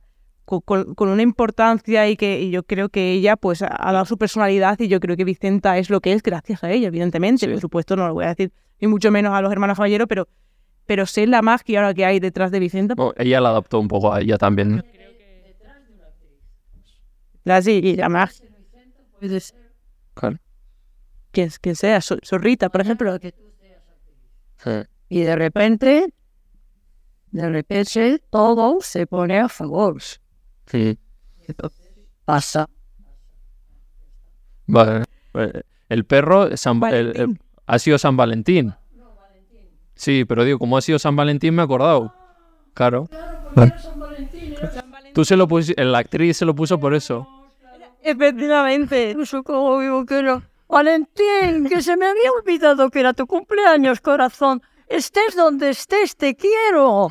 [0.60, 4.78] con, una importancia y que y yo creo que ella pues ha, dado su personalidad
[4.80, 7.46] y yo creo que Vicenta es lo que es gracias a ella, evidentemente.
[7.46, 7.52] Sí.
[7.52, 10.28] Por supuesto, no lo voy a decir ni mucho menos a los hermanos Caballero, pero,
[10.86, 12.94] pero sé la magia ahora que hay detrás de Vicenta.
[12.94, 14.82] Bueno, ella la adaptó un poco a ella también.
[17.44, 18.46] La, sí, y la magia,
[19.18, 19.72] Puede ser
[20.14, 20.38] Claro.
[21.30, 23.18] quien, quien sea, Zorrita, por ejemplo.
[23.20, 23.32] que.
[25.08, 26.12] Y de repente,
[27.30, 29.96] de repente, todo se pone a favor.
[30.70, 30.98] Sí.
[32.24, 32.68] Pasa.
[34.66, 35.04] Vale.
[35.34, 37.40] Eh, El perro San el- el- Valentín.
[37.66, 38.74] ha sido San Valentín.
[39.94, 42.14] Sí, pero digo, como ha sido San Valentín me he acordado.
[42.74, 43.08] Claro.
[45.12, 47.26] Tú se lo pusiste, la actriz se lo puso por eso.
[48.02, 49.16] Efectivamente.
[49.44, 54.62] Como digo que era Valentín, que se me había olvidado que era tu cumpleaños, corazón.
[54.88, 57.08] Estés donde estés, te quiero.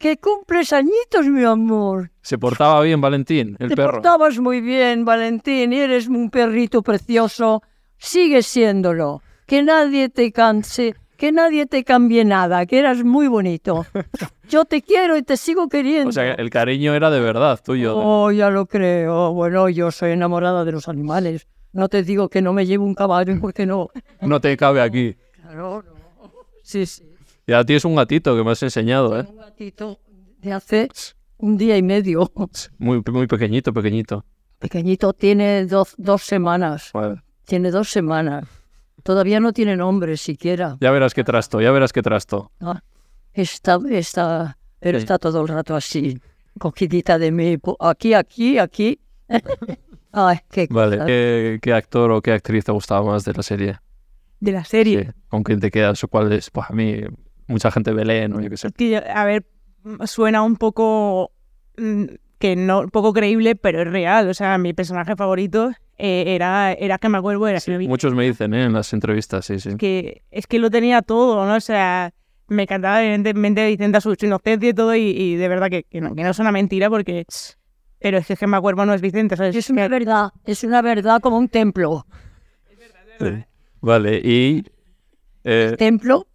[0.00, 2.10] Que cumples añitos, mi amor.
[2.22, 3.92] Se portaba bien Valentín, el te perro.
[3.92, 7.62] portabas muy bien, Valentín, y eres un perrito precioso.
[7.98, 9.20] Sigue siéndolo.
[9.44, 13.84] Que nadie te canse, que nadie te cambie nada, que eras muy bonito.
[14.48, 16.08] Yo te quiero y te sigo queriendo.
[16.08, 17.94] O sea, el cariño era de verdad tuyo.
[17.94, 19.34] Oh, ya lo creo.
[19.34, 21.46] Bueno, yo soy enamorada de los animales.
[21.74, 23.90] No te digo que no me llevo un caballo porque no.
[24.22, 25.14] No te cabe aquí.
[25.42, 26.32] Claro, no.
[26.62, 27.09] Sí, sí.
[27.50, 29.26] Y a ti es un gatito que me has enseñado, ¿eh?
[29.28, 29.98] Un gatito
[30.38, 30.88] de hace
[31.38, 32.30] un día y medio.
[32.78, 34.24] Muy, muy pequeñito, pequeñito.
[34.60, 36.90] Pequeñito, tiene dos, dos semanas.
[36.94, 37.20] Vale.
[37.46, 38.44] Tiene dos semanas.
[39.02, 40.76] Todavía no tiene nombre siquiera.
[40.80, 42.52] Ya verás qué trasto, ya verás qué trasto.
[42.60, 42.84] Ah,
[43.32, 45.02] Está, está, pero Sí.
[45.02, 46.20] está todo el rato así,
[46.56, 47.58] cogidita de mí.
[47.80, 49.00] Aquí, aquí, aquí.
[50.12, 51.04] Ay, qué Vale.
[51.04, 53.80] ¿Qué, qué actor o qué actriz te gustaba más de la serie?
[54.38, 55.04] De la serie.
[55.06, 55.10] Sí.
[55.26, 56.48] ¿Con quién te quedas o cuál es?
[56.50, 56.94] Pues a mí,
[57.50, 58.68] mucha gente Belén o yo qué sé.
[58.68, 59.44] Es que, a ver,
[60.06, 61.32] suena un poco
[61.76, 62.04] mm,
[62.38, 64.28] que no, poco creíble, pero es real.
[64.28, 68.24] O sea, mi personaje favorito eh, era, era Gemma Cuervo, era Sí, Gemma muchos me
[68.24, 68.64] dicen, ¿eh?
[68.64, 69.76] En las entrevistas, sí, sí.
[69.76, 71.54] que es que lo tenía todo, ¿no?
[71.54, 72.12] O sea,
[72.48, 76.00] me encantaba evidentemente Vicenta su, su inocencia y todo, y, y de verdad que, que,
[76.00, 77.26] no, que no es una mentira porque...
[78.02, 79.54] Pero es que Gemma Cuervo no es Vicenta, ¿sabes?
[79.54, 82.06] Es una verdad, es una verdad como un templo.
[83.18, 83.44] Sí.
[83.82, 84.64] Vale, y...
[85.44, 86.26] eh, ¿Templo?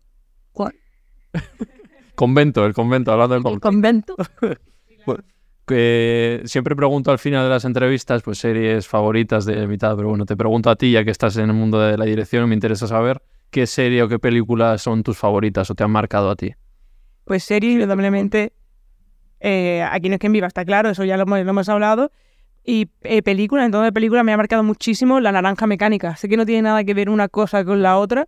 [2.16, 4.16] Convento, el convento, hablando del ¿El convento.
[4.16, 5.24] convento?
[5.68, 10.26] que siempre pregunto al final de las entrevistas, pues series favoritas de mitad, pero bueno,
[10.26, 12.88] te pregunto a ti, ya que estás en el mundo de la dirección, me interesa
[12.88, 16.54] saber qué serie o qué películas son tus favoritas o te han marcado a ti.
[17.26, 18.54] Pues serie, indudablemente,
[19.40, 22.12] eh, Aquí no es quien viva, está claro, eso ya lo hemos, lo hemos hablado.
[22.64, 26.16] Y eh, película, en toda película me ha marcado muchísimo La Naranja Mecánica.
[26.16, 28.28] Sé que no tiene nada que ver una cosa con la otra,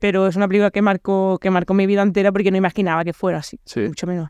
[0.00, 3.12] pero es una película que marcó, que marcó mi vida entera porque no imaginaba que
[3.12, 3.80] fuera así, Sí.
[3.82, 4.28] mucho menos.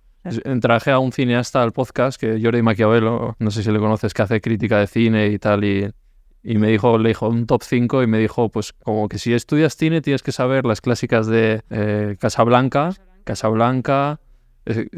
[0.61, 4.21] Traje a un cineasta al podcast, que Jordi Maquiavelo, no sé si le conoces, que
[4.21, 5.91] hace crítica de cine y tal, y,
[6.43, 9.33] y me dijo, le dijo un top 5 y me dijo, pues como que si
[9.33, 12.91] estudias cine tienes que saber las clásicas de eh, Casablanca,
[13.25, 14.21] Casablanca,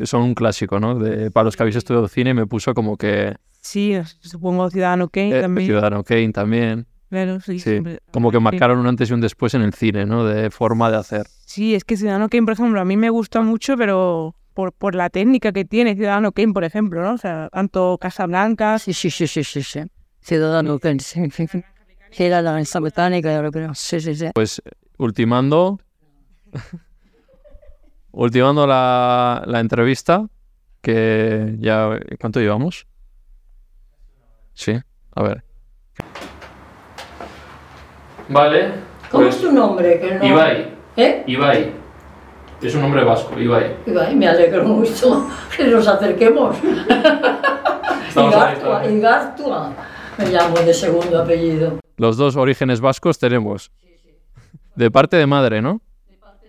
[0.02, 0.98] son un clásico, ¿no?
[0.98, 5.38] De, para los que habéis estudiado cine me puso como que Sí, supongo Ciudadano Kane
[5.38, 5.66] eh, también.
[5.66, 8.42] Ciudadano Kane también, Claro, sí, sí, siempre- como que sí.
[8.42, 10.24] marcaron un antes y un después en el cine, ¿no?
[10.24, 11.26] De forma de hacer.
[11.44, 14.94] Sí, es que Ciudadano Kane, por ejemplo, a mí me gusta mucho, pero por, por
[14.94, 17.12] la técnica que tiene Ciudadano Kane, por ejemplo, ¿no?
[17.12, 19.80] O sea, tanto Casablanca, Sí, sí, sí, sí, sí, sí.
[20.22, 21.62] Ciudadano Kane, sí, sí, sí.
[22.12, 23.74] Sí, era la danza botánica, yo lo creo.
[23.74, 24.30] Sí, sí, sí.
[24.32, 24.62] Pues
[24.96, 25.80] ultimando.
[28.12, 30.26] ultimando la, la entrevista.
[30.80, 31.90] Que ya.
[32.18, 32.86] ¿Cuánto llevamos?
[34.54, 34.72] Sí,
[35.14, 35.44] a ver.
[38.32, 38.72] Vale.
[39.10, 40.00] ¿Cómo es tu nombre?
[40.00, 40.18] Que no...
[40.20, 40.74] Pues, Ibai.
[40.96, 41.24] ¿Eh?
[41.26, 41.72] Ibai.
[42.62, 43.76] Es un nombre vasco, Ibai.
[43.86, 46.56] Ibai, me alegro mucho que nos acerquemos.
[48.16, 48.90] Igartua.
[48.90, 49.72] Igartua.
[50.18, 51.80] Me llamo de segundo apellido.
[51.96, 53.70] Los dos orígenes vascos tenemos.
[54.76, 55.82] De parte de madre, ¿no?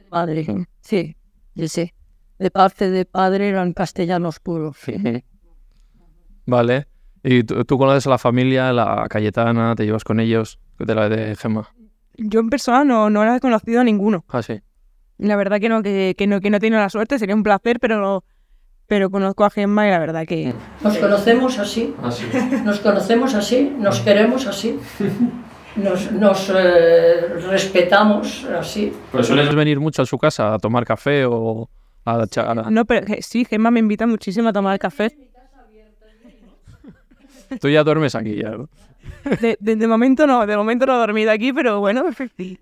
[0.09, 0.45] Padre,
[0.81, 1.15] sí,
[1.55, 1.91] sí, sí.
[2.38, 4.77] De parte de padre eran castellanos puros.
[6.45, 6.88] Vale.
[7.24, 10.59] ¿Y tú, tú conoces a la familia, la Cayetana, te llevas con ellos?
[10.80, 11.69] De la de Gemma.
[12.17, 14.26] Yo en persona no, no la he conocido a ninguno.
[14.30, 14.59] Ah, sí.
[15.17, 17.43] La verdad que no, que, que no, que no he tenido la suerte, sería un
[17.43, 18.24] placer, pero no-
[18.88, 20.53] pero conozco a Gemma y la verdad que
[20.84, 22.26] Nos conocemos así, Ah, sí.
[22.65, 24.78] nos conocemos así, nos queremos así,
[25.78, 28.91] nos, nos eh, respetamos así.
[29.11, 31.69] ¿Pero sueles venir mucho a su casa a tomar café o
[32.05, 35.32] a, cha- a- no, pero que- sí, Gemma me invita muchísimo a tomar café.
[37.59, 38.69] Tú ya duermes aquí ya, ¿no?
[39.41, 42.05] De, de- de momento no, de momento no he dormido aquí, pero bueno,
[42.37, 42.59] sí.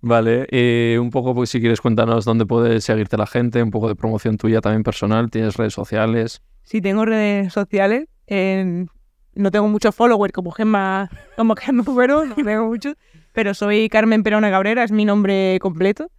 [0.00, 3.88] Vale, eh, un poco pues si quieres cuéntanos dónde puede seguirte la gente, un poco
[3.88, 6.40] de promoción tuya también personal, tienes redes sociales.
[6.62, 8.06] Sí, tengo redes sociales.
[8.26, 8.88] en-
[9.34, 12.94] no tengo muchos followers como Gemma, como Gemma Fuero, no tengo muchos.
[13.32, 16.10] Pero soy Carmen Perona Cabrera, es mi nombre completo.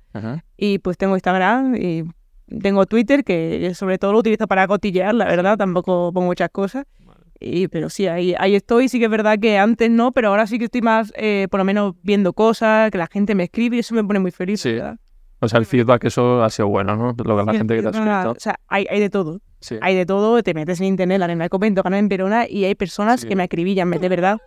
[0.57, 2.03] Y pues tengo Instagram y
[2.61, 6.86] tengo Twitter, que sobre todo lo utilizo para cotillear, la verdad, tampoco pongo muchas cosas.
[7.40, 8.90] Y, pero sí, ahí, ahí estoy.
[8.90, 11.60] Sí que es verdad que antes no, pero ahora sí que estoy más, eh, por
[11.60, 14.62] lo menos, viendo cosas, que la gente me escribe y eso me pone muy feliz.
[14.62, 14.74] Sí.
[14.74, 14.98] ¿verdad?
[15.42, 17.16] O sea, el feedback eso ha sido bueno, ¿no?
[17.18, 18.32] Lo que la Sí, gente que te ha escrito.
[18.32, 19.40] O sea, hay, hay de todo.
[19.62, 19.78] Sí.
[19.82, 22.76] Hay de todo, te metes en internet, la arena del convento, Carmen Perona, y hay
[22.76, 23.28] personas Sí.
[23.28, 24.38] que me acribillan, de verdad.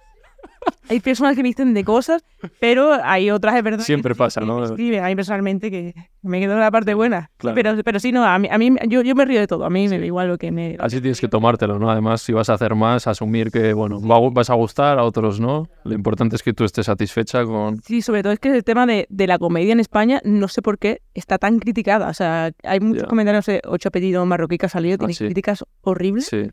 [0.88, 2.24] Hay personas que me dicen de cosas,
[2.60, 3.78] pero hay otras, es verdad.
[3.78, 4.62] que Siempre sí, pasa, que ¿no?
[4.64, 5.02] escriben.
[5.04, 7.30] A mí personalmente que me quedo en la parte buena.
[7.38, 7.54] Claro.
[7.54, 9.64] Pero, pero sí, no, a mí, a mí yo, yo me río de todo.
[9.64, 10.76] A mí me da igual lo que me.
[10.78, 11.90] Así tienes que tomártelo, ¿no?
[11.90, 15.40] Además, si vas a hacer más, asumir que, bueno, va- vas a gustar, a otros
[15.40, 15.68] no.
[15.84, 17.80] Lo importante es que tú estés satisfecha con...
[17.82, 20.62] Sí, sobre todo es que el tema de, de la comedia en España, no sé
[20.62, 22.08] por qué, está tan criticada.
[22.08, 23.08] O sea, hay muchos Ya.
[23.08, 25.24] comentarios de ocho apellidos marroquí que ha salido, tiene sí.
[25.24, 26.26] críticas horribles.
[26.26, 26.50] Sí,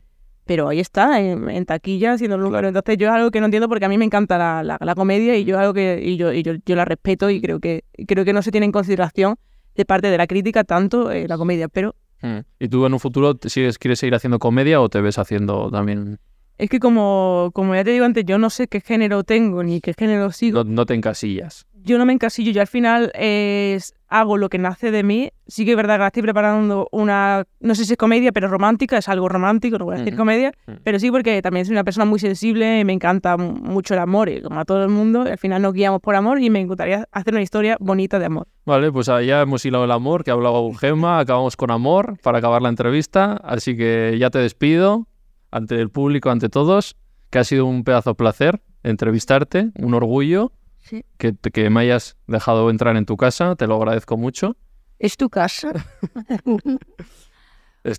[0.50, 2.62] pero ahí está, en, en taquilla, haciendo el número.
[2.62, 2.68] Claro.
[2.70, 4.94] Entonces yo es algo que no entiendo porque a mí me encanta la, la, la
[4.96, 7.60] comedia y yo es algo que y yo, y yo, yo la respeto y creo
[7.60, 9.36] que creo que no se tiene en consideración
[9.76, 11.68] de parte de la crítica tanto eh, la comedia.
[11.68, 12.40] Pero Mm.
[12.58, 16.18] ¿Y tú en un futuro sigues, quieres seguir haciendo comedia o te ves haciendo también...
[16.60, 19.80] es que como, como ya te digo antes, yo no sé qué género tengo ni
[19.80, 20.64] qué género sigo.
[20.64, 21.66] No, no te encasillas?
[21.82, 25.30] Yo no me encasillo, yo al final es, hago lo que nace de mí.
[25.46, 28.98] Sí que es verdad que estoy preparando una, no sé si es comedia, pero romántica,
[28.98, 30.20] es algo romántico, no voy a decir Ujú.
[30.20, 30.78] comedia, Ujú.
[30.84, 34.28] pero sí porque también soy una persona muy sensible, me encanta mu- mucho el amor,
[34.28, 37.08] y como a todo el mundo, al final nos guiamos por amor y me encantaría
[37.12, 38.46] hacer una historia bonita de amor.
[38.66, 42.38] Vale, pues ya hemos hilado el amor, que ha hablado Gemma, acabamos con amor para
[42.38, 45.06] acabar la entrevista, así que ya te despido
[45.50, 46.96] ante el público, ante todos,
[47.30, 51.04] que ha sido un pedazo de placer entrevistarte, un orgullo Sí.
[51.18, 54.56] que, que me hayas dejado entrar en tu casa, te lo agradezco mucho.
[54.98, 55.72] ¿Es tu casa?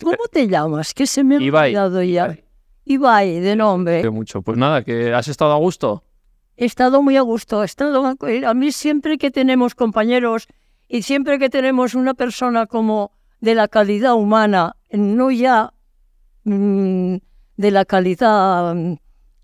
[0.03, 0.93] ¿Cómo te llamas?
[0.93, 1.69] Que se me ha Ibai.
[1.69, 2.37] olvidado ya.
[2.85, 4.09] Ibai, de nombre.
[4.09, 4.41] mucho.
[4.41, 6.03] Pues nada, que has estado a gusto.
[6.57, 7.61] He estado muy a gusto.
[7.63, 8.15] He estado a
[8.49, 10.47] a mí siempre que tenemos compañeros
[10.87, 15.73] y siempre que tenemos una persona como de la calidad humana, no ya
[16.43, 17.15] mm,
[17.61, 18.95] de la calidad mm,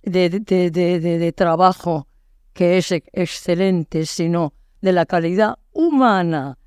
[0.04, 2.08] de, de- de- de- de trabajo,
[2.54, 6.58] que es ex- excelente, sino de la calidad humana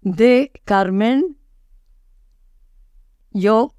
[0.00, 1.36] de Carmen,
[3.30, 3.74] yo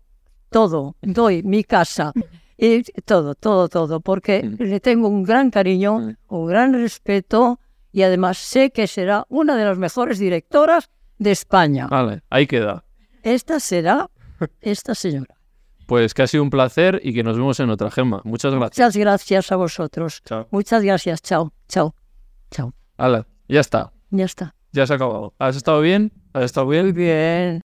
[0.50, 2.14] todo, doy mi casa,
[2.58, 4.64] y todo, todo, todo, porque Mm.
[4.64, 6.16] le tengo un gran cariño, Mm.
[6.28, 7.60] un gran respeto
[7.92, 11.88] y además sé que será una de las mejores directoras de España.
[11.88, 12.84] Vale, ahí queda.
[13.24, 14.10] Esta será
[14.62, 15.36] esta señora.
[15.90, 18.22] Pues que ha sido un placer y que nos vemos en otra Gemma.
[18.24, 18.78] Muchas gracias.
[18.78, 20.22] Muchas gracias a vosotros.
[20.24, 20.48] Chao.
[20.52, 21.20] Muchas gracias.
[21.24, 21.96] Chao, chao,
[22.52, 22.74] chao.
[22.96, 23.92] Hala, ya está.
[24.12, 24.54] Ya está.
[24.72, 25.34] Ya se ha acabado.
[25.40, 26.12] ¿Has estado bien?
[26.32, 26.84] ¿Has estado bien?
[26.84, 27.58] Muy bien.